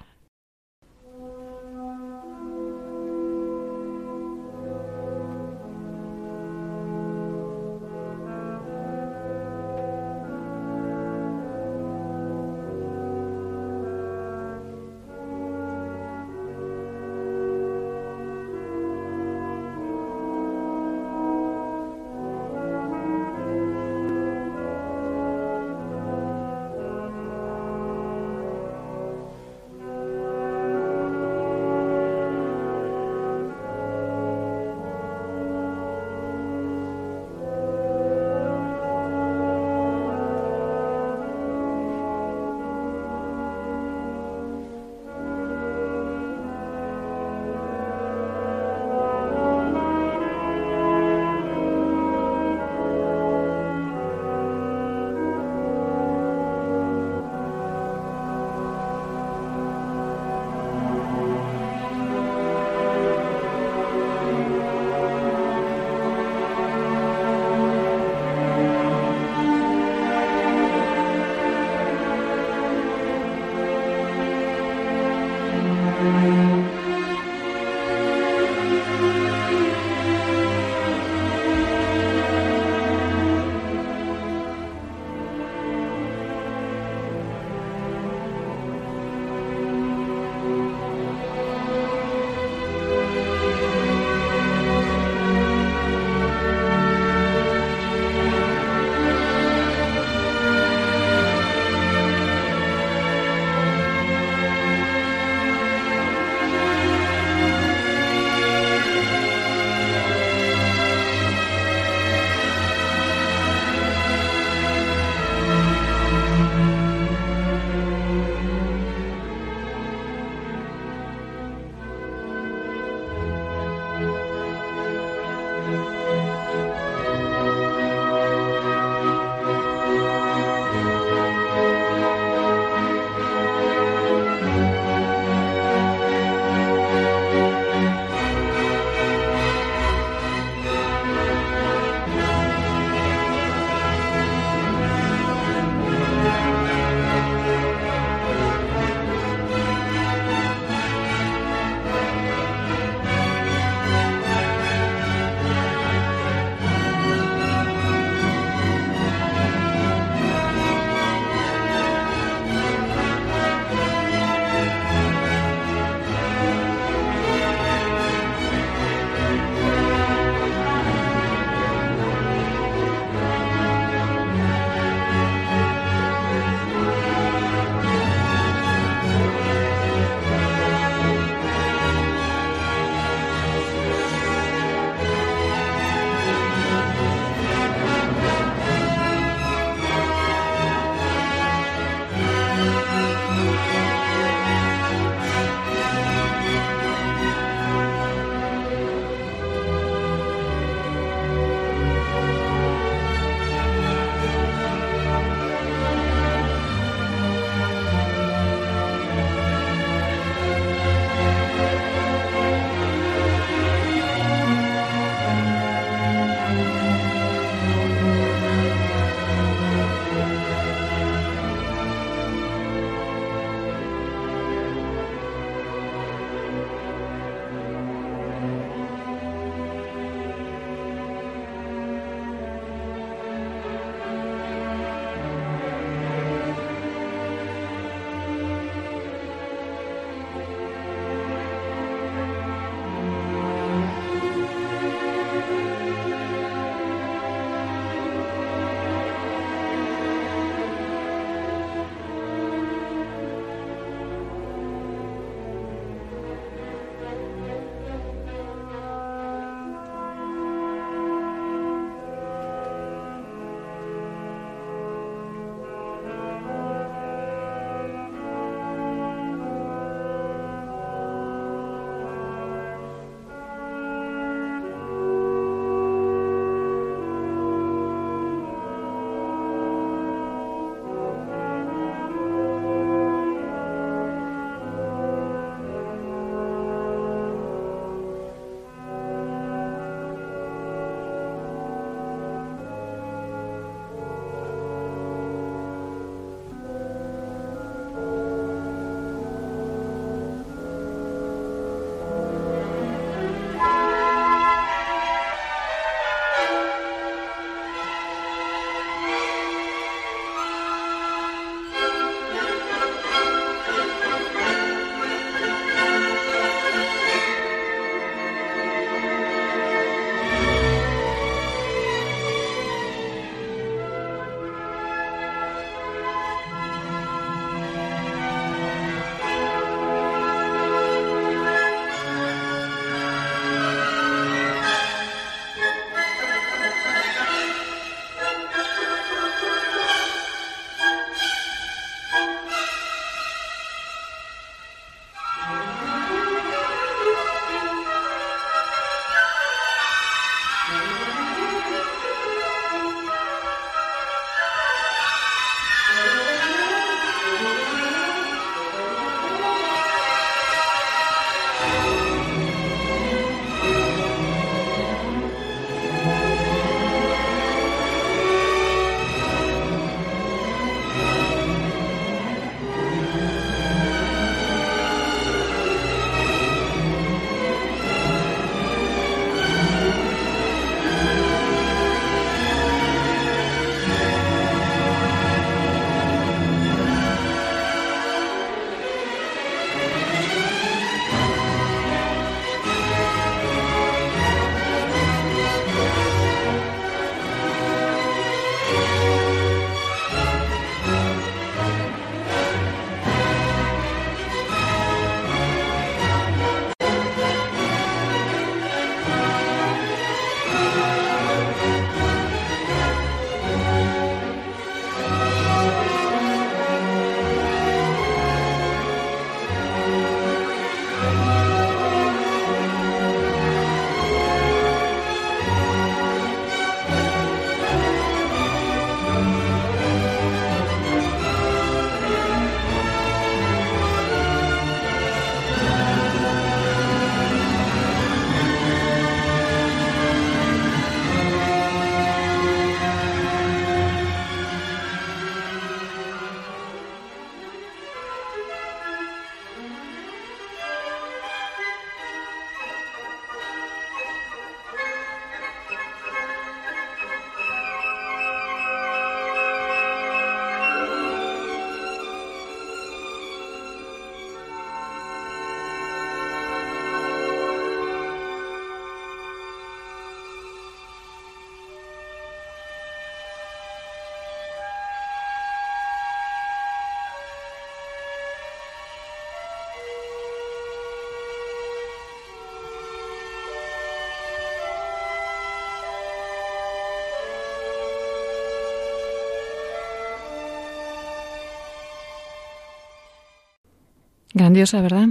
Grandiosa, 494.42 494.80
¿verdad? 494.80 495.06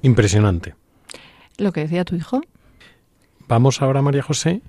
Impresionante. 0.00 0.74
Lo 1.58 1.72
que 1.72 1.80
decía 1.80 2.06
tu 2.06 2.16
hijo. 2.16 2.40
Vamos 3.48 3.82
ahora, 3.82 4.00
María 4.00 4.22
José, 4.22 4.62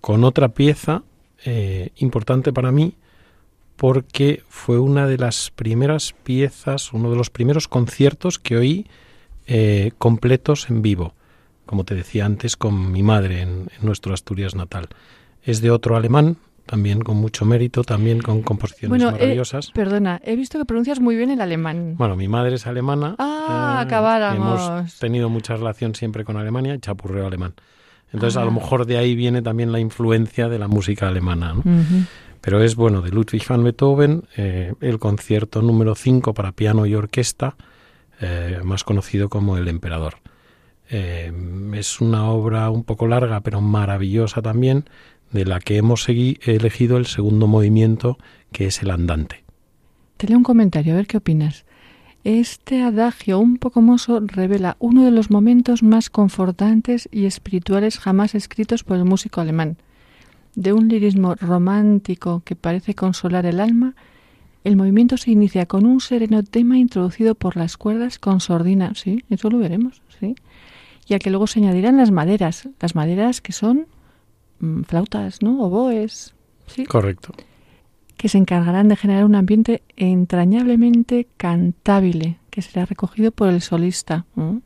con 0.00 0.24
otra 0.24 0.48
pieza 0.48 1.04
eh, 1.44 1.90
importante 1.94 2.52
para 2.52 2.72
mí, 2.72 2.96
porque 3.76 4.42
fue 4.48 4.80
una 4.80 5.06
de 5.06 5.16
las 5.16 5.52
primeras 5.52 6.12
piezas, 6.24 6.92
uno 6.92 7.08
de 7.08 7.16
los 7.16 7.30
primeros 7.30 7.68
conciertos 7.68 8.40
que 8.40 8.56
oí 8.56 8.86
eh, 9.46 9.92
completos 9.98 10.68
en 10.68 10.82
vivo, 10.82 11.14
como 11.66 11.84
te 11.84 11.94
decía 11.94 12.26
antes, 12.26 12.56
con 12.56 12.90
mi 12.90 13.04
madre 13.04 13.42
en, 13.42 13.70
en 13.78 13.86
nuestro 13.86 14.12
Asturias 14.12 14.56
natal. 14.56 14.88
Es 15.44 15.60
de 15.60 15.70
otro 15.70 15.94
alemán, 15.94 16.36
también 16.66 17.00
con 17.02 17.16
mucho 17.16 17.44
mérito, 17.44 17.84
también 17.84 18.20
con 18.20 18.42
composiciones 18.42 18.88
Bueno, 18.90 19.10
eh, 19.16 19.20
maravillosas. 19.20 19.70
perdona, 19.72 20.20
he 20.24 20.34
visto 20.36 20.58
que 20.58 20.64
pronuncias 20.64 21.00
muy 21.00 21.16
bien 21.16 21.30
el 21.30 21.40
alemán. 21.40 21.94
Bueno, 21.98 22.16
mi 22.16 22.28
madre 22.28 22.54
es 22.56 22.66
alemana. 22.66 23.14
Ah, 23.18 23.78
eh, 23.80 23.86
acabáramos. 23.86 24.60
Hemos 24.62 24.98
tenido 24.98 25.28
mucha 25.28 25.54
relación 25.56 25.94
siempre 25.94 26.24
con 26.24 26.36
Alemania, 26.36 26.78
chapurreo 26.78 27.26
alemán. 27.26 27.54
Entonces, 28.12 28.36
a 28.36 28.42
Ah. 28.42 28.44
lo 28.44 28.52
mejor 28.52 28.86
de 28.86 28.96
ahí 28.96 29.14
viene 29.14 29.42
también 29.42 29.72
la 29.72 29.80
influencia 29.80 30.48
de 30.48 30.58
la 30.58 30.68
música 30.68 31.08
alemana. 31.08 31.54
Pero 32.40 32.62
es 32.62 32.76
bueno, 32.76 33.00
de 33.00 33.10
Ludwig 33.10 33.42
van 33.48 33.64
Beethoven, 33.64 34.24
eh, 34.36 34.74
el 34.80 34.98
concierto 34.98 35.62
número 35.62 35.94
5 35.94 36.34
para 36.34 36.52
piano 36.52 36.84
y 36.86 36.94
orquesta, 36.94 37.56
eh, 38.20 38.60
más 38.62 38.84
conocido 38.84 39.28
como 39.28 39.56
El 39.56 39.66
Emperador. 39.68 40.16
Eh, 40.90 41.32
es 41.74 42.00
una 42.02 42.28
obra 42.28 42.68
un 42.70 42.84
poco 42.84 43.06
larga, 43.08 43.40
pero 43.40 43.60
maravillosa 43.62 44.42
también, 44.42 44.84
de 45.34 45.44
la 45.44 45.58
que 45.58 45.76
hemos 45.76 46.08
elegido 46.08 46.96
el 46.96 47.06
segundo 47.06 47.48
movimiento, 47.48 48.18
que 48.52 48.66
es 48.66 48.80
el 48.82 48.90
andante. 48.90 49.44
Te 50.16 50.28
leo 50.28 50.38
un 50.38 50.44
comentario, 50.44 50.94
a 50.94 50.96
ver 50.96 51.08
qué 51.08 51.16
opinas. 51.16 51.66
Este 52.22 52.82
adagio 52.82 53.40
un 53.40 53.58
poco 53.58 53.82
mozo 53.82 54.20
revela 54.20 54.76
uno 54.78 55.04
de 55.04 55.10
los 55.10 55.30
momentos 55.30 55.82
más 55.82 56.08
confortantes 56.08 57.08
y 57.12 57.26
espirituales 57.26 57.98
jamás 57.98 58.34
escritos 58.34 58.84
por 58.84 58.96
el 58.96 59.04
músico 59.04 59.40
alemán. 59.40 59.76
De 60.54 60.72
un 60.72 60.88
lirismo 60.88 61.34
romántico 61.34 62.42
que 62.44 62.54
parece 62.54 62.94
consolar 62.94 63.44
el 63.44 63.58
alma, 63.58 63.96
el 64.62 64.76
movimiento 64.76 65.16
se 65.16 65.32
inicia 65.32 65.66
con 65.66 65.84
un 65.84 66.00
sereno 66.00 66.44
tema 66.44 66.78
introducido 66.78 67.34
por 67.34 67.56
las 67.56 67.76
cuerdas 67.76 68.20
con 68.20 68.40
sordina, 68.40 68.94
sí, 68.94 69.24
eso 69.28 69.50
lo 69.50 69.58
veremos, 69.58 70.00
sí, 70.20 70.36
y 71.06 71.14
a 71.14 71.18
que 71.18 71.28
luego 71.28 71.48
se 71.48 71.58
añadirán 71.58 71.96
las 71.96 72.12
maderas, 72.12 72.68
las 72.80 72.94
maderas 72.94 73.40
que 73.40 73.52
son 73.52 73.88
flautas, 74.86 75.42
¿no? 75.42 75.62
Oboes, 75.62 76.34
sí 76.66 76.84
Correcto. 76.84 77.32
que 78.16 78.28
se 78.28 78.38
encargarán 78.38 78.88
de 78.88 78.96
generar 78.96 79.24
un 79.24 79.34
ambiente 79.34 79.82
entrañablemente 79.96 81.26
cantable, 81.36 82.38
que 82.50 82.62
será 82.62 82.86
recogido 82.86 83.30
por 83.32 83.48
el 83.48 83.60
solista. 83.60 84.24
¿Mm? 84.34 84.58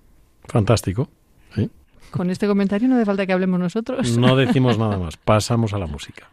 Fantástico. 0.45 1.09
¿sí? 1.55 1.71
Con 2.11 2.31
este 2.31 2.47
comentario 2.47 2.89
no 2.89 2.97
hace 2.97 3.05
falta 3.05 3.27
que 3.27 3.33
hablemos 3.33 3.59
nosotros. 3.61 4.17
No 4.19 4.37
decimos 4.45 4.79
nada 4.79 4.99
más, 4.99 5.17
pasamos 5.17 5.73
a 5.75 5.79
la 5.79 5.87
música. 5.87 6.31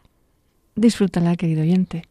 Disfrútala, 0.75 1.35
querido 1.35 1.61
oyente. 1.61 2.03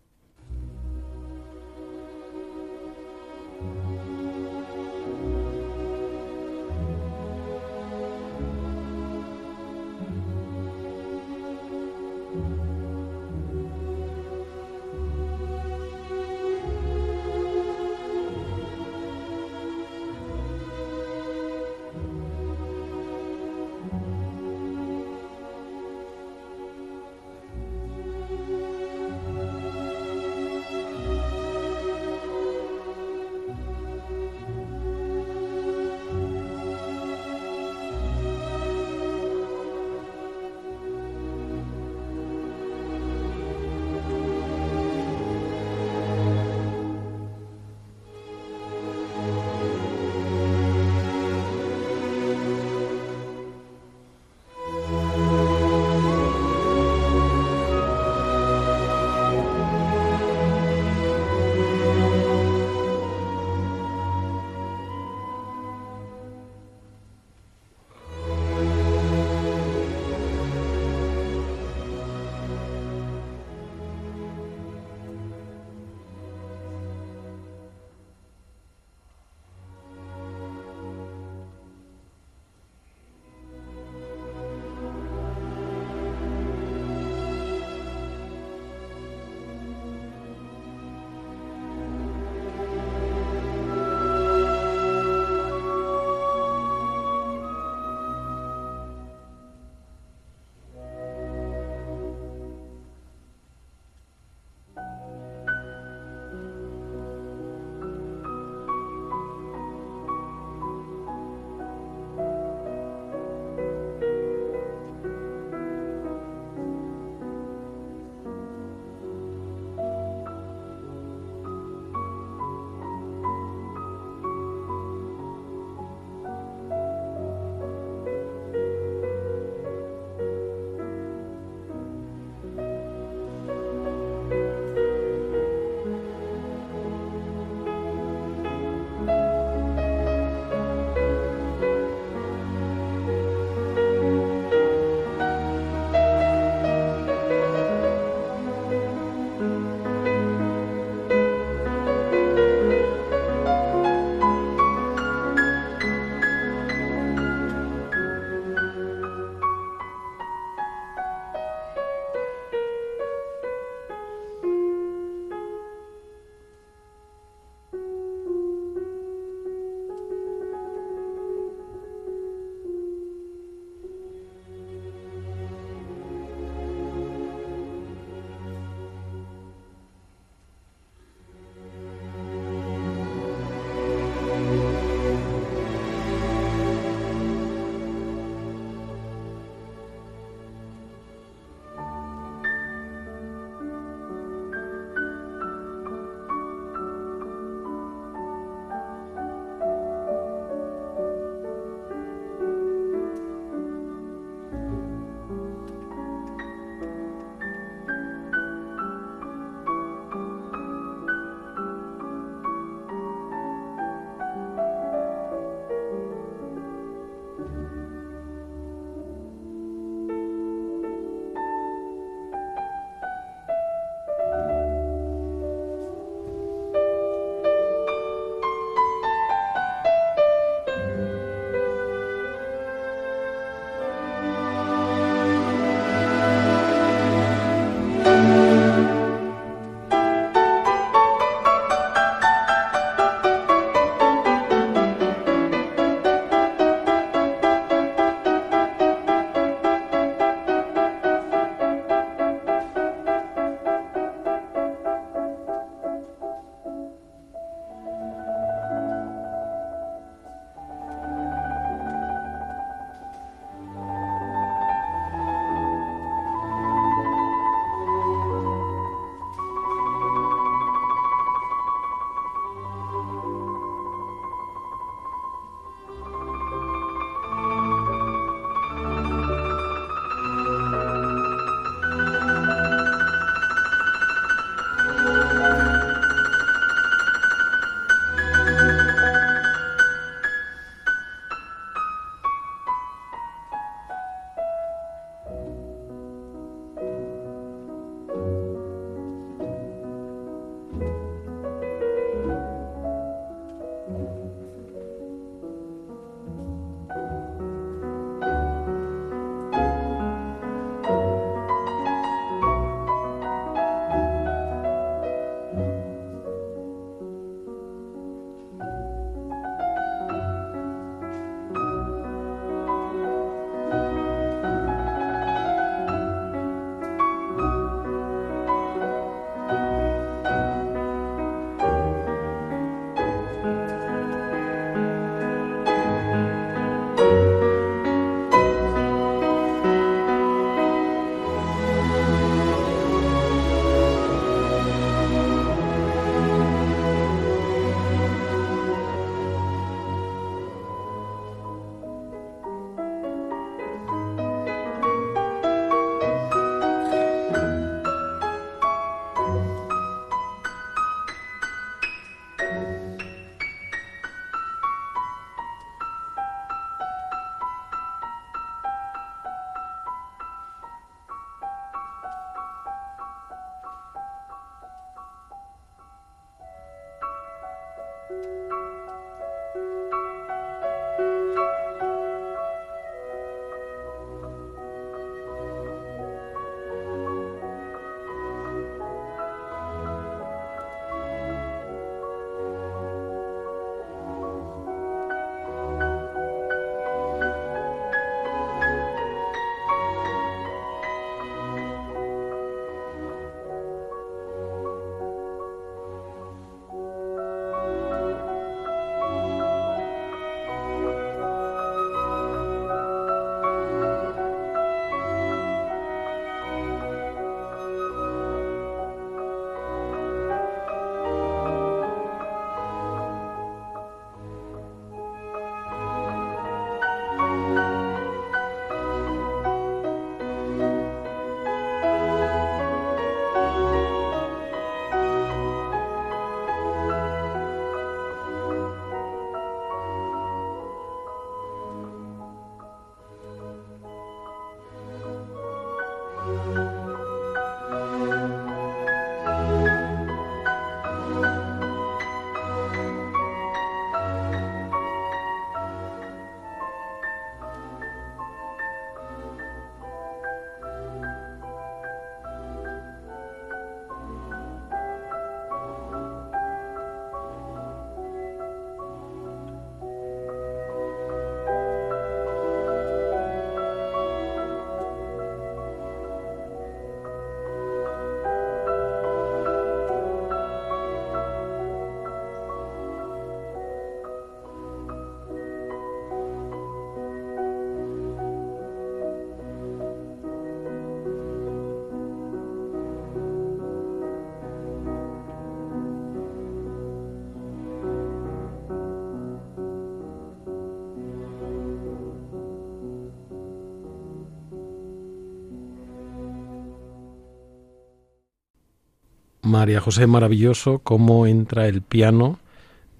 María 509.55 509.81
José, 509.81 510.09
maravilloso 510.09 510.81
cómo 510.81 511.29
entra 511.29 511.69
el 511.69 511.81
piano 511.81 512.41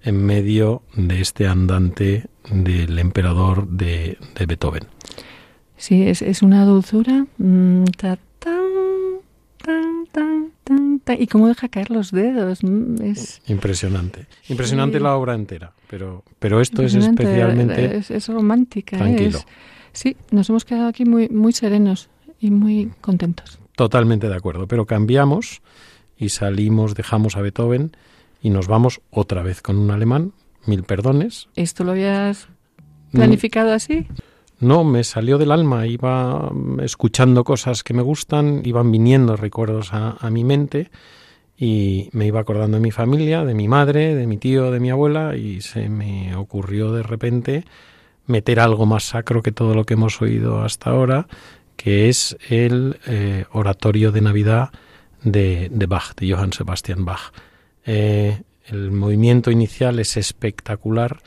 en 0.03 0.25
medio 0.25 0.83
de 0.95 1.19
este 1.19 1.47
andante 1.47 2.27
del 2.49 2.97
emperador 2.97 3.67
de, 3.67 4.17
Beethoven. 4.47 4.85
Sí, 5.75 6.03
es, 6.03 6.41
una 6.41 6.63
dulzura. 6.63 7.25
Mm, 7.39 7.83
y 11.19 11.27
cómo 11.27 11.49
deja 11.49 11.67
caer 11.67 11.91
los 11.91 12.11
dedos. 12.11 12.63
Mm, 12.63 13.01
es 13.01 13.41
impresionante. 13.47 14.25
Impresionante 14.47 15.01
la 15.01 15.13
obra 15.17 15.35
entera, 15.35 15.73
pero, 15.89 16.23
pero 16.39 16.61
esto 16.61 16.83
es 16.83 16.95
especialmente. 16.95 17.97
Es, 17.97 18.27
romántica. 18.29 18.97
Tranquilo. 18.97 19.39
sí, 19.91 20.15
nos 20.31 20.49
hemos 20.49 20.63
quedado 20.63 20.87
aquí 20.87 21.03
muy, 21.03 21.27
muy 21.27 21.51
serenos 21.51 22.07
y 22.39 22.49
muy 22.49 22.93
contentos. 23.01 23.59
Totalmente 23.75 24.29
de 24.29 24.35
acuerdo, 24.35 24.67
pero 24.67 24.85
cambiamos 24.85 25.61
y 26.17 26.29
salimos, 26.29 26.95
dejamos 26.95 27.35
a 27.37 27.41
Beethoven 27.41 27.91
y 28.41 28.49
nos 28.49 28.67
vamos 28.67 29.01
otra 29.09 29.43
vez 29.43 29.61
con 29.61 29.77
un 29.77 29.91
alemán, 29.91 30.33
mil 30.65 30.83
perdones. 30.83 31.49
¿Esto 31.55 31.83
lo 31.83 31.91
habías 31.91 32.47
planificado 33.11 33.73
así? 33.73 34.07
No, 34.59 34.83
me 34.83 35.03
salió 35.03 35.37
del 35.37 35.51
alma, 35.51 35.85
iba 35.85 36.51
escuchando 36.81 37.43
cosas 37.43 37.83
que 37.83 37.93
me 37.93 38.01
gustan, 38.01 38.61
iban 38.63 38.91
viniendo 38.91 39.35
recuerdos 39.35 39.89
a, 39.91 40.29
mi 40.29 40.43
mente 40.43 40.89
y 41.57 42.09
me 42.13 42.27
iba 42.27 42.39
acordando 42.39 42.77
de 42.77 42.83
mi 42.83 42.91
familia, 42.91 43.43
de 43.43 43.53
mi 43.53 43.67
madre, 43.67 44.15
de 44.15 44.27
mi 44.27 44.37
tío, 44.37 44.71
de 44.71 44.79
mi 44.79 44.89
abuela 44.89 45.35
y 45.35 45.61
se 45.61 45.89
me 45.89 46.35
ocurrió 46.35 46.91
de 46.93 47.03
repente 47.03 47.65
meter 48.27 48.59
algo 48.59 48.85
más 48.85 49.03
sacro 49.03 49.41
que 49.41 49.51
todo 49.51 49.75
lo 49.75 49.83
que 49.83 49.95
hemos 49.95 50.21
oído 50.21 50.63
hasta 50.63 50.89
ahora, 50.89 51.27
que 51.75 52.09
es 52.09 52.37
el 52.49 52.97
eh, 53.07 53.45
oratorio 53.51 54.11
de 54.11 54.21
Navidad 54.21 54.71
de, 55.25 55.85
Bach, 55.87 56.15
de 56.15 56.31
Johann 56.31 56.53
Sebastian 56.53 57.03
Bach. 57.03 57.33
Eh, 57.85 58.41
el 58.67 58.91
movimiento 58.91 59.51
inicial 59.51 59.99
es 59.99 60.17
espectacular 60.17 61.19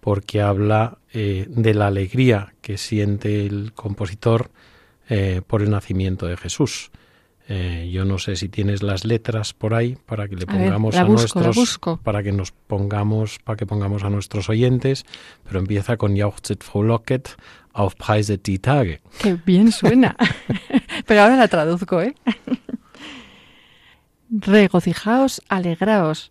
porque 0.00 0.40
habla 0.40 0.98
eh, 1.12 1.46
de 1.48 1.74
la 1.74 1.88
alegría 1.88 2.54
que 2.62 2.78
siente 2.78 3.44
el 3.44 3.72
compositor 3.74 4.50
eh, 5.08 5.42
por 5.46 5.62
el 5.62 5.70
nacimiento 5.70 6.26
de 6.26 6.36
Jesús. 6.36 6.90
yo 7.90 8.04
no 8.04 8.18
sé 8.18 8.36
si 8.36 8.48
tienes 8.48 8.80
las 8.80 9.04
letras 9.04 9.54
por 9.54 9.74
ahí 9.74 9.96
para 10.06 10.28
que 10.28 10.36
le 10.36 10.46
pongamos 10.46 10.94
a, 10.94 11.02
nuestros 11.02 11.80
para 12.04 12.22
que 12.22 12.30
nos 12.30 12.52
pongamos 12.52 13.40
para 13.42 13.56
que 13.56 13.66
pongamos 13.66 14.04
a 14.04 14.08
nuestros 14.08 14.48
oyentes, 14.48 15.04
pero 15.42 15.58
empieza 15.58 15.96
con 15.96 16.16
Jauchzet 16.16 16.62
frohlocket 16.62 17.28
auf 17.72 17.94
Preise 17.96 18.38
die 18.38 18.58
Tage. 18.58 19.00
Qué 19.18 19.36
bien 19.44 19.72
suena. 19.72 20.16
pero 21.06 21.22
ahora 21.22 21.36
la 21.36 21.48
traduzco, 21.48 22.00
¿eh? 22.00 22.14
Regocijaos, 24.30 25.42
alegraos. 25.48 26.30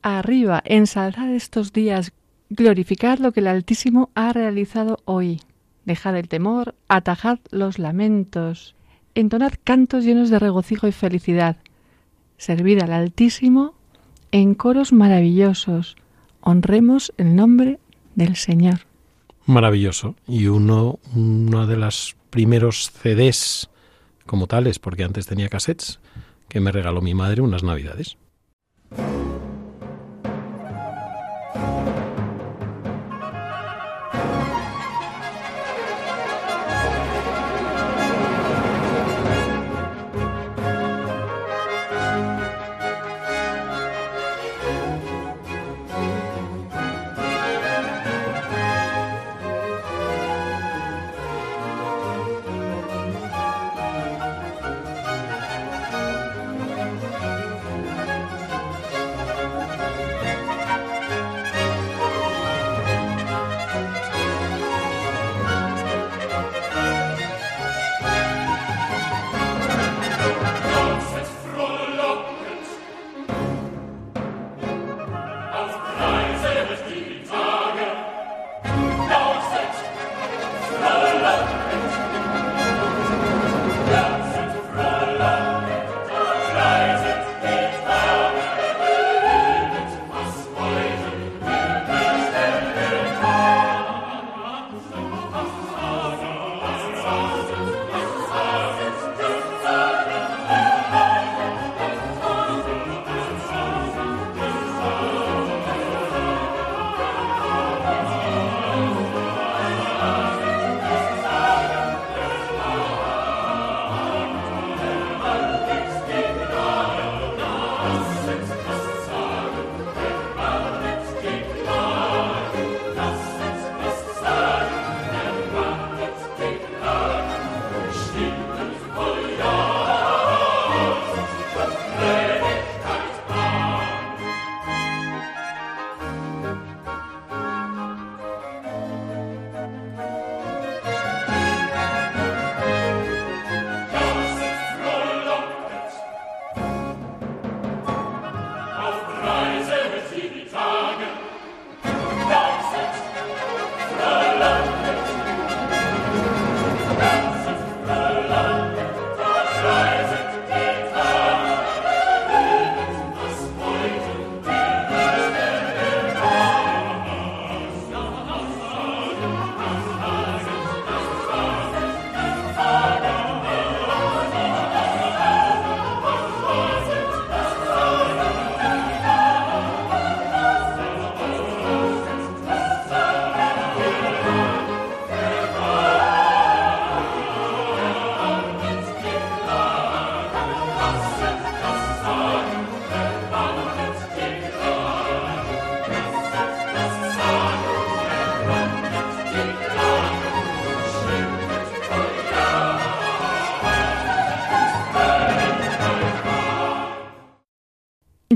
Arriba, 0.00 0.62
ensalzad 0.64 1.30
estos 1.30 1.72
días, 1.72 2.12
glorificad 2.50 3.18
lo 3.18 3.32
que 3.32 3.40
el 3.40 3.48
Altísimo 3.48 4.10
ha 4.14 4.32
realizado 4.32 4.98
hoy. 5.04 5.40
Dejad 5.84 6.16
el 6.16 6.28
temor, 6.28 6.76
atajad 6.88 7.40
los 7.50 7.80
lamentos, 7.80 8.76
entonad 9.16 9.52
cantos 9.64 10.04
llenos 10.04 10.30
de 10.30 10.38
regocijo 10.38 10.86
y 10.86 10.92
felicidad. 10.92 11.56
Servid 12.36 12.80
al 12.80 12.92
Altísimo 12.92 13.74
en 14.30 14.54
coros 14.54 14.92
maravillosos. 14.92 15.96
Honremos 16.40 17.12
el 17.16 17.34
nombre 17.34 17.80
del 18.14 18.36
Señor. 18.36 18.86
Maravilloso. 19.46 20.14
Y 20.28 20.46
uno, 20.46 21.00
uno 21.14 21.66
de 21.66 21.76
los 21.76 22.16
primeros 22.30 22.92
CDs 22.92 23.68
como 24.26 24.46
tales, 24.46 24.78
porque 24.78 25.02
antes 25.02 25.26
tenía 25.26 25.48
cassettes, 25.48 25.98
que 26.50 26.60
me 26.60 26.72
regaló 26.72 27.00
mi 27.00 27.14
madre 27.14 27.40
unas 27.40 27.62
navidades. 27.62 28.18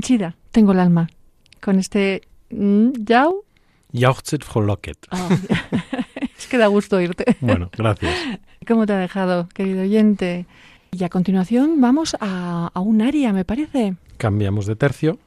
Henchida 0.05 0.35
tengo 0.51 0.71
el 0.71 0.79
alma 0.79 1.09
con 1.61 1.79
este 1.79 2.21
mm, 2.51 2.91
yau. 3.05 3.43
Jauchzet 3.91 4.43
frohlocket. 4.43 4.97
Ah, 5.09 5.29
es 6.37 6.47
que 6.47 6.57
da 6.57 6.67
gusto 6.67 6.97
oírte. 6.97 7.37
Bueno, 7.41 7.69
gracias. 7.75 8.13
¿Cómo 8.67 8.85
te 8.85 8.93
ha 8.93 8.97
dejado, 8.97 9.47
querido 9.49 9.81
oyente? 9.81 10.45
Y 10.91 11.03
a 11.03 11.09
continuación 11.09 11.81
vamos 11.81 12.15
a, 12.19 12.69
a 12.73 12.79
un 12.79 13.01
área, 13.01 13.33
me 13.33 13.45
parece. 13.45 13.95
Cambiamos 14.17 14.65
de 14.65 14.75
tercio, 14.75 15.19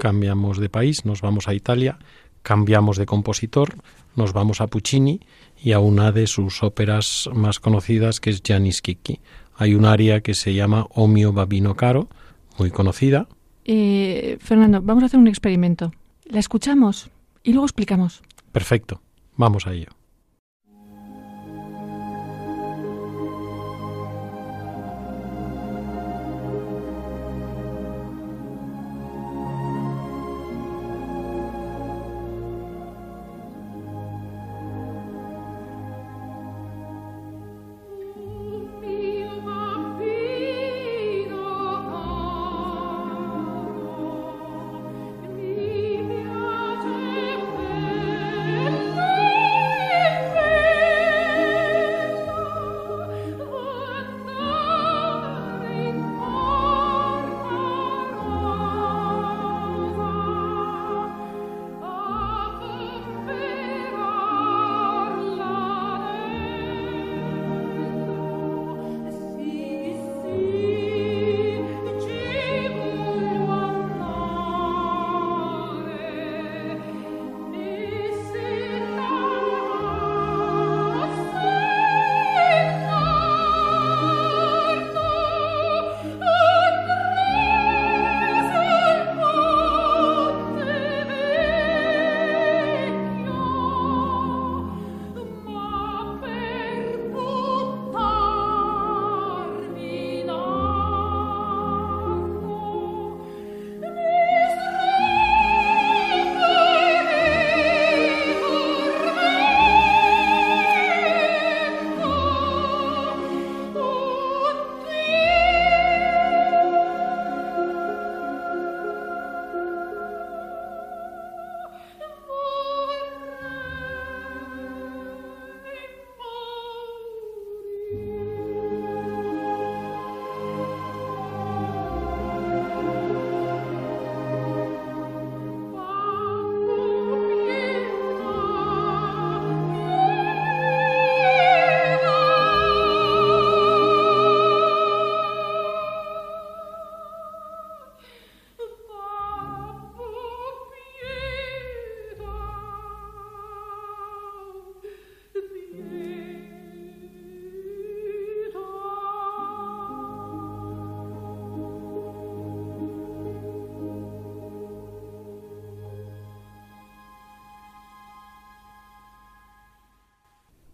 cambiamos 0.00 0.58
de 0.58 0.68
país, 0.68 1.04
nos 1.04 1.22
vamos 1.22 1.48
a 1.48 1.54
Italia, 1.54 1.98
cambiamos 2.42 2.96
de 2.96 3.06
compositor, 3.06 3.76
nos 4.14 4.32
vamos 4.32 4.60
a 4.60 4.66
Puccini 4.66 5.20
y 5.62 5.72
a 5.72 5.78
una 5.78 6.12
de 6.12 6.26
sus 6.26 6.62
óperas 6.62 7.30
más 7.32 7.60
conocidas 7.60 8.20
que 8.20 8.30
es 8.30 8.42
Gianni 8.42 8.72
Schicchi. 8.72 9.20
Hay 9.56 9.74
un 9.74 9.86
área 9.86 10.20
que 10.20 10.34
se 10.34 10.52
llama 10.52 10.86
O 10.90 11.06
mio 11.08 11.32
babino 11.32 11.76
caro, 11.76 12.08
muy 12.58 12.70
conocida. 12.70 13.26
Eh, 13.68 14.38
Fernando, 14.40 14.80
vamos 14.80 15.02
a 15.02 15.06
hacer 15.06 15.18
un 15.18 15.26
experimento. 15.26 15.92
La 16.24 16.38
escuchamos 16.38 17.10
y 17.42 17.52
luego 17.52 17.66
explicamos. 17.66 18.22
Perfecto, 18.52 19.02
vamos 19.36 19.66
a 19.66 19.72
ello. 19.72 19.88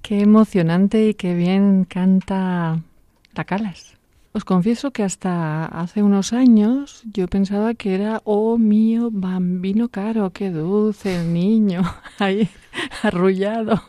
Qué 0.03 0.21
emocionante 0.21 1.09
y 1.09 1.15
qué 1.15 1.35
bien 1.35 1.85
canta 1.85 2.83
la 3.35 3.45
Calas. 3.45 3.97
Os 4.33 4.45
confieso 4.45 4.91
que 4.91 5.05
hasta 5.05 5.65
hace 5.67 6.03
unos 6.03 6.33
años 6.33 7.03
yo 7.13 7.29
pensaba 7.29 7.75
que 7.75 7.95
era, 7.95 8.21
oh 8.25 8.59
mío, 8.59 9.11
bambino 9.13 9.91
caro, 9.91 10.31
qué 10.31 10.51
dulce 10.51 11.23
niño, 11.23 11.83
ahí 12.19 12.49
arrullado. 13.03 13.81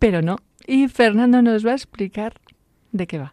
Pero 0.00 0.20
no. 0.20 0.38
Y 0.66 0.88
Fernando 0.88 1.42
nos 1.42 1.64
va 1.64 1.72
a 1.72 1.76
explicar 1.76 2.40
de 2.90 3.06
qué 3.06 3.18
va. 3.18 3.32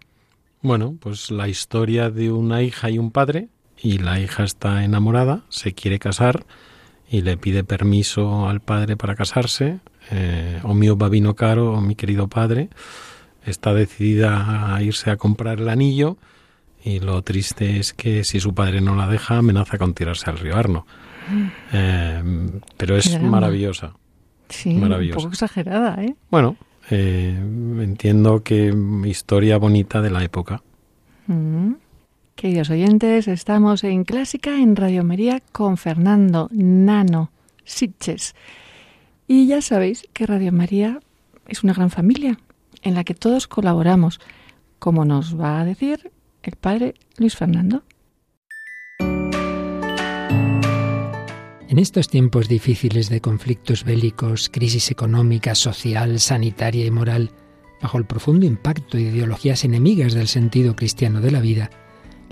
Bueno, 0.61 0.95
pues 0.99 1.32
la 1.32 1.47
historia 1.47 2.11
de 2.11 2.32
una 2.32 2.61
hija 2.61 2.91
y 2.91 2.99
un 2.99 3.09
padre, 3.09 3.49
y 3.82 3.97
la 3.97 4.19
hija 4.19 4.43
está 4.43 4.84
enamorada, 4.84 5.45
se 5.49 5.73
quiere 5.73 5.97
casar 5.97 6.45
y 7.09 7.21
le 7.21 7.38
pide 7.38 7.63
permiso 7.63 8.47
al 8.47 8.59
padre 8.59 8.97
para 8.97 9.15
casarse. 9.15 9.79
Eh, 10.09 10.59
o 10.63 10.73
mío 10.73 10.95
babino 10.95 11.35
caro, 11.35 11.73
o 11.73 11.81
mi 11.81 11.95
querido 11.95 12.27
padre, 12.27 12.69
está 13.45 13.73
decidida 13.73 14.73
a 14.75 14.81
irse 14.81 15.11
a 15.11 15.17
comprar 15.17 15.59
el 15.59 15.69
anillo 15.69 16.17
y 16.83 16.99
lo 16.99 17.21
triste 17.21 17.77
es 17.77 17.93
que 17.93 18.23
si 18.23 18.39
su 18.39 18.53
padre 18.53 18.81
no 18.81 18.95
la 18.95 19.07
deja 19.07 19.37
amenaza 19.37 19.77
con 19.77 19.93
tirarse 19.93 20.29
al 20.29 20.39
río 20.39 20.57
Arno. 20.57 20.85
Eh, 21.71 22.21
pero 22.77 22.97
es 22.97 23.09
Caramba. 23.09 23.29
maravillosa. 23.29 23.93
Sí, 24.49 24.73
Maravillosa. 24.73 25.17
un 25.19 25.23
poco 25.23 25.33
exagerada, 25.33 26.03
¿eh? 26.03 26.15
Bueno, 26.29 26.57
eh, 26.89 27.37
entiendo 27.39 28.43
que 28.43 28.73
historia 29.05 29.57
bonita 29.57 30.01
de 30.01 30.09
la 30.09 30.23
época. 30.23 30.61
Mm. 31.27 31.73
Queridos 32.35 32.69
oyentes, 32.71 33.27
estamos 33.27 33.83
en 33.83 34.03
Clásica 34.03 34.57
en 34.59 34.75
Radio 34.75 35.03
María 35.03 35.41
con 35.51 35.77
Fernando 35.77 36.49
Nano 36.51 37.31
Sitches. 37.63 38.35
Y 39.34 39.47
ya 39.47 39.61
sabéis 39.61 40.09
que 40.11 40.25
Radio 40.25 40.51
María 40.51 40.99
es 41.47 41.63
una 41.63 41.71
gran 41.71 41.89
familia 41.89 42.38
en 42.82 42.95
la 42.95 43.05
que 43.05 43.13
todos 43.13 43.47
colaboramos, 43.47 44.19
como 44.77 45.05
nos 45.05 45.39
va 45.39 45.61
a 45.61 45.63
decir 45.63 46.11
el 46.43 46.57
padre 46.57 46.95
Luis 47.15 47.38
Fernando. 47.38 47.86
En 51.69 51.79
estos 51.79 52.09
tiempos 52.09 52.49
difíciles 52.49 53.07
de 53.07 53.21
conflictos 53.21 53.86
bélicos, 53.86 54.49
crisis 54.49 54.91
económica, 54.91 55.55
social, 55.55 56.19
sanitaria 56.19 56.86
y 56.86 56.91
moral, 56.91 57.32
bajo 57.82 57.97
el 57.97 58.05
profundo 58.05 58.45
impacto 58.45 58.97
de 58.97 59.03
ideologías 59.03 59.63
enemigas 59.63 60.13
del 60.13 60.27
sentido 60.27 60.75
cristiano 60.75 61.21
de 61.21 61.32
la 61.32 61.39
vida, 61.39 61.69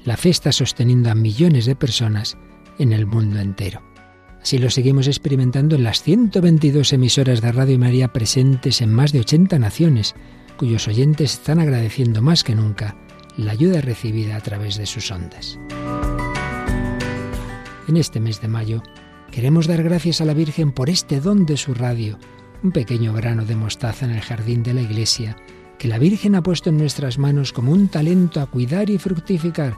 la 0.03 0.17
fe 0.17 0.31
está 0.31 0.51
sosteniendo 0.51 1.09
a 1.09 1.15
millones 1.15 1.65
de 1.65 1.77
personas 1.77 2.37
en 2.77 2.91
el 2.91 3.05
mundo 3.05 3.39
entero. 3.39 3.88
Así 4.41 4.57
lo 4.57 4.69
seguimos 4.69 5.07
experimentando 5.07 5.75
en 5.75 5.83
las 5.83 6.01
122 6.01 6.93
emisoras 6.93 7.41
de 7.41 7.51
Radio 7.51 7.77
María 7.77 8.13
presentes 8.13 8.81
en 8.81 8.93
más 8.93 9.11
de 9.11 9.19
80 9.19 9.59
naciones, 9.59 10.15
cuyos 10.57 10.87
oyentes 10.87 11.33
están 11.33 11.59
agradeciendo 11.59 12.21
más 12.21 12.43
que 12.43 12.55
nunca 12.55 12.95
la 13.37 13.51
ayuda 13.51 13.81
recibida 13.81 14.35
a 14.35 14.41
través 14.41 14.77
de 14.77 14.85
sus 14.85 15.11
ondas. 15.11 15.59
En 17.87 17.97
este 17.97 18.19
mes 18.19 18.41
de 18.41 18.47
mayo 18.47 18.83
queremos 19.31 19.67
dar 19.67 19.83
gracias 19.83 20.21
a 20.21 20.25
la 20.25 20.33
Virgen 20.33 20.71
por 20.71 20.89
este 20.89 21.19
don 21.19 21.45
de 21.45 21.57
su 21.57 21.73
radio, 21.73 22.17
un 22.63 22.71
pequeño 22.71 23.13
grano 23.13 23.45
de 23.45 23.55
mostaza 23.55 24.05
en 24.05 24.11
el 24.11 24.21
jardín 24.21 24.63
de 24.63 24.73
la 24.73 24.81
iglesia, 24.81 25.37
que 25.77 25.87
la 25.87 25.97
Virgen 25.97 26.35
ha 26.35 26.43
puesto 26.43 26.69
en 26.69 26.77
nuestras 26.77 27.17
manos 27.17 27.53
como 27.53 27.71
un 27.71 27.87
talento 27.87 28.41
a 28.41 28.47
cuidar 28.47 28.89
y 28.89 28.97
fructificar, 28.97 29.77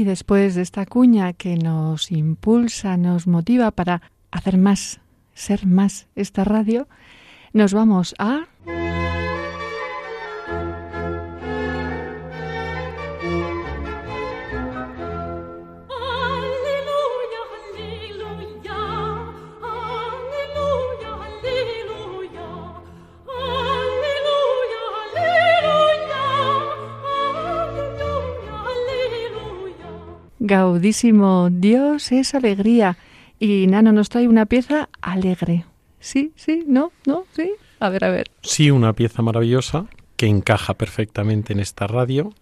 Y 0.00 0.04
después 0.04 0.54
de 0.54 0.62
esta 0.62 0.86
cuña 0.86 1.34
que 1.34 1.56
nos 1.56 2.10
impulsa, 2.10 2.96
nos 2.96 3.26
motiva 3.26 3.70
para 3.70 4.00
hacer 4.30 4.56
más, 4.56 5.02
ser 5.34 5.66
más 5.66 6.08
esta 6.16 6.42
radio, 6.42 6.88
nos 7.52 7.74
vamos 7.74 8.14
a... 8.18 8.46
Gaudísimo 30.50 31.48
Dios 31.48 32.10
es 32.10 32.34
alegría. 32.34 32.96
Y 33.38 33.68
Nano 33.68 33.92
nos 33.92 34.08
trae 34.08 34.26
una 34.26 34.46
pieza 34.46 34.88
alegre. 35.00 35.64
Sí, 36.00 36.32
sí, 36.34 36.64
no, 36.66 36.90
no, 37.06 37.22
sí. 37.36 37.52
A 37.78 37.88
ver, 37.88 38.04
a 38.04 38.10
ver. 38.10 38.32
Sí, 38.42 38.68
una 38.72 38.92
pieza 38.92 39.22
maravillosa 39.22 39.86
que 40.16 40.26
encaja 40.26 40.74
perfectamente 40.74 41.52
en 41.52 41.60
esta 41.60 41.86
radio, 41.86 42.32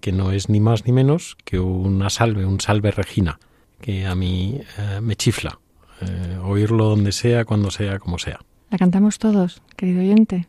que 0.00 0.10
no 0.10 0.32
es 0.32 0.48
ni 0.48 0.58
más 0.58 0.84
ni 0.84 0.90
menos 0.92 1.36
que 1.44 1.60
una 1.60 2.10
salve, 2.10 2.44
un 2.44 2.60
salve 2.60 2.90
Regina, 2.90 3.38
que 3.80 4.04
a 4.04 4.16
mí 4.16 4.60
eh, 4.76 5.00
me 5.00 5.14
chifla. 5.14 5.60
eh, 6.00 6.36
oírlo 6.42 6.86
donde 6.86 7.12
sea, 7.12 7.44
cuando 7.44 7.70
sea, 7.70 8.00
como 8.00 8.18
sea. 8.18 8.40
La 8.68 8.78
cantamos 8.78 9.20
todos, 9.20 9.62
querido 9.76 10.00
oyente. 10.00 10.48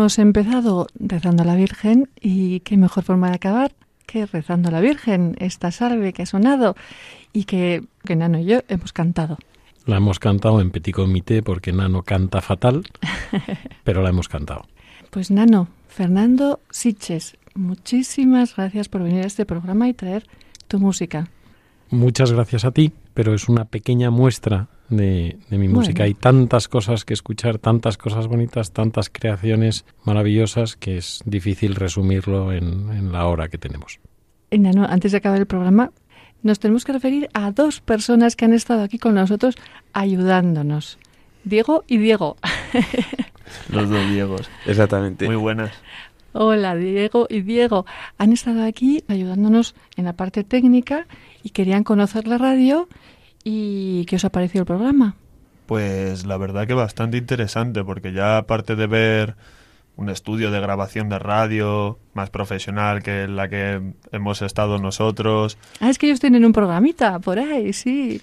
Hemos 0.00 0.18
empezado 0.18 0.86
rezando 0.98 1.42
a 1.42 1.44
la 1.44 1.56
Virgen 1.56 2.08
y 2.18 2.60
qué 2.60 2.78
mejor 2.78 3.04
forma 3.04 3.28
de 3.28 3.34
acabar 3.34 3.72
que 4.06 4.24
rezando 4.24 4.70
a 4.70 4.72
la 4.72 4.80
Virgen, 4.80 5.36
esta 5.38 5.70
salve 5.70 6.14
que 6.14 6.22
ha 6.22 6.26
sonado 6.26 6.74
y 7.34 7.44
que, 7.44 7.84
que 8.06 8.16
Nano 8.16 8.38
y 8.38 8.46
yo 8.46 8.60
hemos 8.68 8.94
cantado. 8.94 9.36
La 9.84 9.98
hemos 9.98 10.18
cantado 10.18 10.62
en 10.62 10.70
petit 10.70 10.94
comité 10.94 11.42
porque 11.42 11.74
Nano 11.74 12.02
canta 12.02 12.40
fatal, 12.40 12.82
pero 13.84 14.00
la 14.00 14.08
hemos 14.08 14.26
cantado. 14.26 14.62
Pues 15.10 15.30
Nano, 15.30 15.68
Fernando 15.86 16.60
Siches, 16.70 17.36
muchísimas 17.54 18.56
gracias 18.56 18.88
por 18.88 19.02
venir 19.02 19.24
a 19.24 19.26
este 19.26 19.44
programa 19.44 19.86
y 19.86 19.92
traer 19.92 20.26
tu 20.66 20.80
música. 20.80 21.28
Muchas 21.90 22.32
gracias 22.32 22.64
a 22.64 22.70
ti, 22.70 22.90
pero 23.12 23.34
es 23.34 23.50
una 23.50 23.66
pequeña 23.66 24.10
muestra 24.10 24.68
de, 24.90 25.38
de 25.48 25.58
mi 25.58 25.68
música. 25.68 26.02
Bueno. 26.02 26.04
Hay 26.04 26.14
tantas 26.14 26.68
cosas 26.68 27.04
que 27.04 27.14
escuchar, 27.14 27.58
tantas 27.58 27.96
cosas 27.96 28.26
bonitas, 28.26 28.72
tantas 28.72 29.08
creaciones 29.08 29.84
maravillosas 30.04 30.76
que 30.76 30.98
es 30.98 31.22
difícil 31.24 31.74
resumirlo 31.74 32.52
en, 32.52 32.90
en 32.90 33.12
la 33.12 33.26
hora 33.26 33.48
que 33.48 33.56
tenemos. 33.56 34.00
Nano, 34.50 34.84
antes 34.84 35.12
de 35.12 35.18
acabar 35.18 35.38
el 35.38 35.46
programa, 35.46 35.92
nos 36.42 36.58
tenemos 36.58 36.84
que 36.84 36.92
referir 36.92 37.28
a 37.34 37.52
dos 37.52 37.80
personas 37.80 38.36
que 38.36 38.44
han 38.44 38.52
estado 38.52 38.82
aquí 38.82 38.98
con 38.98 39.14
nosotros 39.14 39.54
ayudándonos. 39.92 40.98
Diego 41.44 41.84
y 41.86 41.98
Diego. 41.98 42.36
Los 43.70 43.88
dos 43.88 44.10
Diegos. 44.10 44.50
Exactamente. 44.66 45.26
Muy 45.26 45.36
buenas. 45.36 45.72
Hola, 46.32 46.76
Diego 46.76 47.26
y 47.28 47.40
Diego. 47.40 47.86
Han 48.18 48.32
estado 48.32 48.64
aquí 48.64 49.02
ayudándonos 49.08 49.74
en 49.96 50.04
la 50.04 50.12
parte 50.12 50.44
técnica 50.44 51.06
y 51.42 51.50
querían 51.50 51.82
conocer 51.82 52.28
la 52.28 52.38
radio. 52.38 52.88
¿Y 53.44 54.04
qué 54.06 54.16
os 54.16 54.24
ha 54.24 54.30
parecido 54.30 54.62
el 54.62 54.66
programa? 54.66 55.14
Pues 55.66 56.26
la 56.26 56.36
verdad 56.36 56.66
que 56.66 56.74
bastante 56.74 57.16
interesante, 57.16 57.84
porque 57.84 58.12
ya 58.12 58.38
aparte 58.38 58.76
de 58.76 58.86
ver 58.86 59.36
un 59.96 60.08
estudio 60.08 60.50
de 60.50 60.60
grabación 60.60 61.08
de 61.08 61.18
radio 61.18 61.98
más 62.14 62.30
profesional 62.30 63.02
que 63.02 63.28
la 63.28 63.48
que 63.48 63.80
hemos 64.12 64.42
estado 64.42 64.78
nosotros, 64.78 65.58
Ah, 65.80 65.90
es 65.90 65.98
que 65.98 66.06
ellos 66.06 66.20
tienen 66.20 66.44
un 66.44 66.52
programita 66.52 67.18
por 67.18 67.38
ahí, 67.38 67.72
sí. 67.72 68.20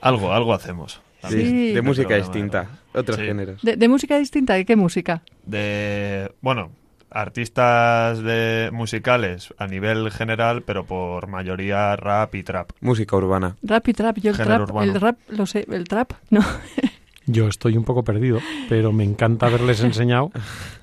algo, 0.00 0.32
algo 0.32 0.52
hacemos. 0.54 1.00
Sí. 1.28 1.36
de 1.36 1.74
De 1.74 1.82
música 1.82 2.16
distinta, 2.16 2.66
otros 2.94 3.16
Sí. 3.18 3.24
géneros. 3.24 3.62
De, 3.62 3.76
de 3.76 3.88
música 3.88 4.18
distinta, 4.18 4.54
¿de 4.54 4.64
qué 4.64 4.74
música? 4.76 5.22
De, 5.44 6.32
bueno, 6.40 6.72
artistas 7.10 8.22
de 8.22 8.70
musicales 8.72 9.52
a 9.58 9.66
nivel 9.66 10.10
general, 10.10 10.62
pero 10.62 10.84
por 10.84 11.26
mayoría 11.26 11.94
rap 11.96 12.34
y 12.34 12.42
trap. 12.42 12.70
Música 12.80 13.16
urbana. 13.16 13.56
Rap 13.62 13.88
y 13.88 13.92
trap. 13.92 14.18
Yo 14.18 14.30
el 14.30 14.36
Género 14.36 14.56
trap, 14.64 14.68
urbano. 14.70 14.92
el 14.92 15.00
rap, 15.00 15.16
lo 15.28 15.46
sé, 15.46 15.66
el 15.70 15.84
trap, 15.88 16.12
no. 16.30 16.40
Yo 17.26 17.46
estoy 17.46 17.76
un 17.76 17.84
poco 17.84 18.02
perdido, 18.02 18.40
pero 18.68 18.92
me 18.92 19.04
encanta 19.04 19.46
haberles 19.46 19.80
enseñado 19.82 20.32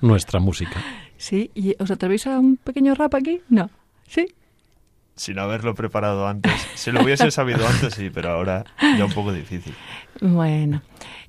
nuestra 0.00 0.40
música. 0.40 0.80
Sí, 1.16 1.50
¿y 1.54 1.74
os 1.78 1.90
atrevéis 1.90 2.26
a 2.26 2.38
un 2.38 2.56
pequeño 2.56 2.94
rap 2.94 3.14
aquí? 3.16 3.40
No. 3.50 3.68
¿Sí? 4.06 4.26
Sin 5.14 5.38
haberlo 5.40 5.74
preparado 5.74 6.26
antes. 6.28 6.52
Si 6.74 6.90
lo 6.92 7.02
hubiese 7.02 7.30
sabido 7.32 7.66
antes, 7.66 7.92
sí, 7.94 8.08
pero 8.08 8.30
ahora 8.30 8.64
ya 8.96 9.04
un 9.04 9.12
poco 9.12 9.32
difícil. 9.32 9.74
Bueno. 10.20 10.80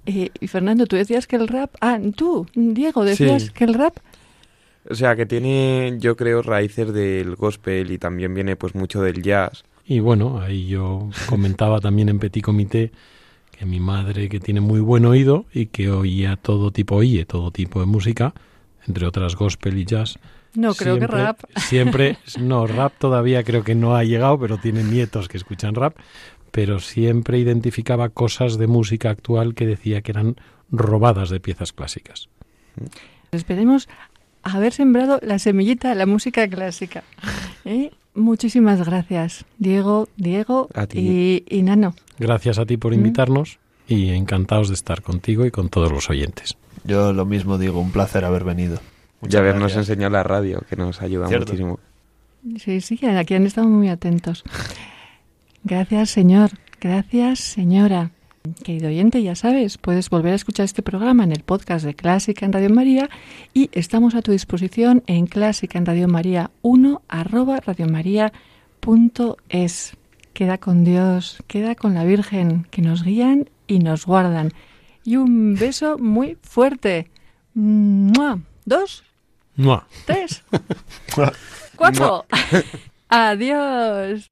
Eh, 0.05 0.29
y 0.39 0.47
Fernando, 0.47 0.85
tú 0.85 0.95
decías 0.95 1.27
que 1.27 1.35
el 1.35 1.47
rap... 1.47 1.71
Ah, 1.81 1.99
tú, 2.15 2.45
Diego, 2.53 3.03
decías 3.03 3.43
Sí. 3.43 3.49
que 3.49 3.63
el 3.65 3.73
rap... 3.73 3.97
O 4.89 4.95
sea, 4.95 5.15
que 5.15 5.25
tiene, 5.25 5.97
yo 5.99 6.15
creo, 6.15 6.41
raíces 6.41 6.91
del 6.93 7.35
gospel 7.35 7.91
y 7.91 7.97
también 7.97 8.33
viene 8.33 8.55
pues 8.55 8.73
mucho 8.73 9.01
del 9.01 9.21
jazz. 9.21 9.63
Y 9.85 9.99
bueno, 9.99 10.39
ahí 10.39 10.67
yo 10.67 11.09
comentaba 11.27 11.79
también 11.79 12.09
en 12.09 12.19
Petit 12.19 12.43
Comité 12.43 12.91
que 13.51 13.65
mi 13.65 13.79
madre, 13.79 14.29
que 14.29 14.39
tiene 14.39 14.61
muy 14.61 14.79
buen 14.79 15.05
oído 15.05 15.45
y 15.53 15.65
que 15.65 15.91
oía 15.91 16.37
todo 16.37 16.71
tipo, 16.71 16.95
oye 16.95 17.25
todo 17.25 17.51
tipo 17.51 17.81
de 17.81 17.85
música, 17.85 18.33
entre 18.87 19.05
otras 19.05 19.35
gospel 19.35 19.77
y 19.77 19.85
jazz. 19.85 20.17
No, 20.55 20.73
creo 20.73 20.97
que 20.97 21.07
rap. 21.07 21.39
Siempre, 21.57 22.17
no, 22.39 22.65
rap 22.65 22.93
todavía 22.97 23.43
creo 23.43 23.63
que 23.63 23.75
no 23.75 23.95
ha 23.95 24.03
llegado, 24.03 24.39
pero 24.39 24.57
tiene 24.57 24.83
nietos 24.83 25.27
que 25.27 25.37
escuchan 25.37 25.75
rap, 25.75 25.97
pero 26.51 26.79
siempre 26.79 27.37
identificaba 27.37 28.09
cosas 28.09 28.57
de 28.57 28.67
música 28.67 29.09
actual 29.09 29.53
que 29.53 29.67
decía 29.67 30.01
que 30.01 30.11
eran 30.11 30.35
robadas 30.71 31.29
de 31.29 31.39
piezas 31.39 31.73
clásicas. 31.73 32.29
Esperemos 33.31 33.87
haber 34.43 34.73
sembrado 34.73 35.19
la 35.21 35.39
semillita 35.39 35.89
de 35.89 35.95
la 35.95 36.05
música 36.05 36.47
clásica. 36.47 37.03
¿Eh? 37.65 37.91
Muchísimas 38.15 38.85
gracias, 38.85 39.45
Diego, 39.59 40.07
Diego 40.17 40.67
A 40.73 40.87
ti. 40.87 40.99
y, 40.99 41.43
y 41.57 41.61
Nano. 41.63 41.93
Gracias 42.17 42.57
a 42.59 42.65
ti 42.65 42.77
por 42.77 42.91
Mm. 42.91 42.95
invitarnos 42.95 43.59
y 43.87 44.09
encantados 44.09 44.67
de 44.69 44.73
estar 44.75 45.01
contigo 45.01 45.45
y 45.45 45.51
con 45.51 45.69
todos 45.69 45.91
los 45.91 46.09
oyentes. 46.09 46.57
Yo 46.83 47.13
lo 47.13 47.25
mismo 47.25 47.57
digo, 47.57 47.79
un 47.79 47.91
placer 47.91 48.25
haber 48.25 48.43
venido. 48.43 48.79
Muchas 49.21 49.35
y 49.35 49.37
habernos 49.37 49.73
gracias. 49.73 49.89
enseñado 49.89 50.11
la 50.13 50.23
radio, 50.23 50.61
que 50.69 50.75
nos 50.75 51.01
ayuda 51.01 51.27
Cierto. 51.27 51.47
muchísimo. 51.53 51.79
Sí, 52.57 52.81
sí, 52.81 53.05
aquí 53.05 53.33
han 53.35 53.45
estado 53.45 53.67
muy 53.67 53.89
atentos. 53.89 54.43
Gracias, 55.63 56.09
señor. 56.09 56.51
Gracias, 56.79 57.39
señora. 57.39 58.11
Querido 58.63 58.87
oyente, 58.87 59.21
ya 59.23 59.35
sabes, 59.35 59.77
puedes 59.77 60.09
volver 60.09 60.33
a 60.33 60.35
escuchar 60.35 60.65
este 60.65 60.81
programa 60.81 61.23
en 61.23 61.31
el 61.31 61.43
podcast 61.43 61.85
de 61.85 61.93
Clásica 61.93 62.45
en 62.45 62.53
Radio 62.53 62.69
María 62.69 63.09
y 63.53 63.69
estamos 63.73 64.15
a 64.15 64.21
tu 64.21 64.31
disposición 64.31 65.03
en 65.07 65.27
Clásica 65.27 65.77
en 65.77 65.85
Radio 65.85 66.07
María 66.07 66.51
1 66.61 67.01
arroba 67.07 67.59
radiomaria.es. 67.59 68.33
Queda 70.33 70.57
con 70.57 70.83
Dios, 70.83 71.43
queda 71.47 71.75
con 71.75 71.93
la 71.93 72.03
Virgen, 72.03 72.67
que 72.71 72.81
nos 72.81 73.03
guían 73.03 73.49
y 73.67 73.79
nos 73.79 74.05
guardan. 74.05 74.51
Y 75.03 75.17
un 75.17 75.55
beso 75.55 75.97
muy 75.97 76.37
fuerte. 76.41 77.09
¡Mua! 77.53 78.39
Dos, 78.65 79.03
¡Mua! 79.55 79.87
tres, 80.05 80.43
cuatro. 81.75 82.25
Adiós. 83.09 84.31